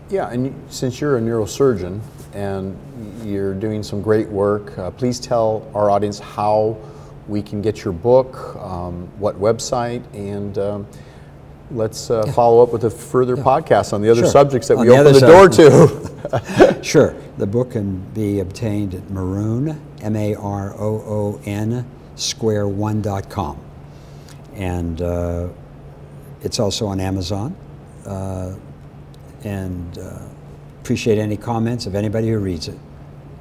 yeah. 0.08 0.30
And 0.30 0.54
since 0.72 1.00
you're 1.00 1.18
a 1.18 1.20
neurosurgeon 1.20 2.00
and 2.32 2.76
you're 3.24 3.54
doing 3.54 3.82
some 3.82 4.02
great 4.02 4.28
work, 4.28 4.78
uh, 4.78 4.90
please 4.92 5.18
tell 5.18 5.68
our 5.74 5.90
audience 5.90 6.18
how 6.20 6.76
we 7.26 7.42
can 7.42 7.60
get 7.60 7.82
your 7.84 7.92
book, 7.92 8.54
um, 8.56 9.08
what 9.18 9.34
website, 9.40 10.04
and 10.14 10.56
um, 10.58 10.86
let's 11.72 12.08
uh, 12.08 12.24
follow 12.32 12.62
up 12.62 12.72
with 12.72 12.84
a 12.84 12.90
further 12.90 13.36
podcast 13.36 13.92
on 13.92 14.00
the 14.00 14.08
other 14.08 14.20
Sure. 14.22 14.30
subjects 14.30 14.68
that 14.68 14.76
On 14.76 14.82
we 14.86 14.88
the 14.92 14.96
open 14.98 15.12
the 15.12 15.20
door 15.20 15.48
to. 15.48 16.78
Sure. 16.82 17.14
The 17.38 17.46
book 17.46 17.72
can 17.72 17.98
be 18.14 18.38
obtained 18.40 18.94
at 18.94 19.10
Maroon, 19.10 19.80
M 20.02 20.14
A 20.16 20.34
R 20.36 20.72
O 20.78 20.86
O 20.86 21.40
N, 21.46 21.84
square 22.16 22.66
one 22.66 23.00
dot 23.00 23.30
com. 23.30 23.58
And 24.54 25.00
uh, 25.00 25.48
it's 26.42 26.58
also 26.58 26.86
on 26.86 27.00
Amazon. 27.00 27.56
Uh, 28.04 28.54
and 29.44 29.98
uh, 29.98 30.18
appreciate 30.80 31.18
any 31.18 31.36
comments 31.36 31.86
of 31.86 31.94
anybody 31.94 32.28
who 32.28 32.38
reads 32.38 32.68
it. 32.68 32.78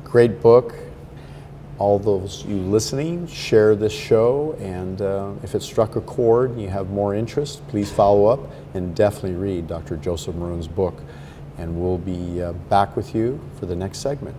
Great 0.04 0.42
book. 0.42 0.76
All 1.78 2.00
those 2.00 2.46
you 2.46 2.56
listening, 2.56 3.28
share 3.28 3.76
this 3.76 3.92
show, 3.92 4.56
and 4.62 5.02
uh, 5.02 5.34
if 5.44 5.56
it 5.56 5.62
struck 5.62 5.98
a 5.98 6.02
chord 6.02 6.52
and 6.52 6.62
you 6.62 6.70
have 6.70 6.90
more 6.90 7.14
interest, 7.14 7.68
please 7.68 7.92
follow 7.92 8.28
up 8.28 8.40
and 8.74 8.96
definitely 8.96 9.34
read 9.34 9.68
Dr. 9.68 9.98
Joseph 9.98 10.36
Maroon's 10.36 10.70
book. 10.70 11.02
And 11.58 11.80
we'll 11.82 11.98
be 11.98 12.42
uh, 12.42 12.54
back 12.70 12.96
with 12.96 13.14
you 13.14 13.40
for 13.60 13.66
the 13.66 13.76
next 13.76 14.00
segment. 14.00 14.36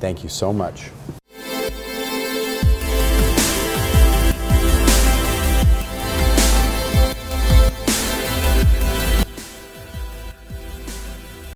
Thank 0.00 0.24
you 0.24 0.28
so 0.28 0.52
much. 0.52 0.90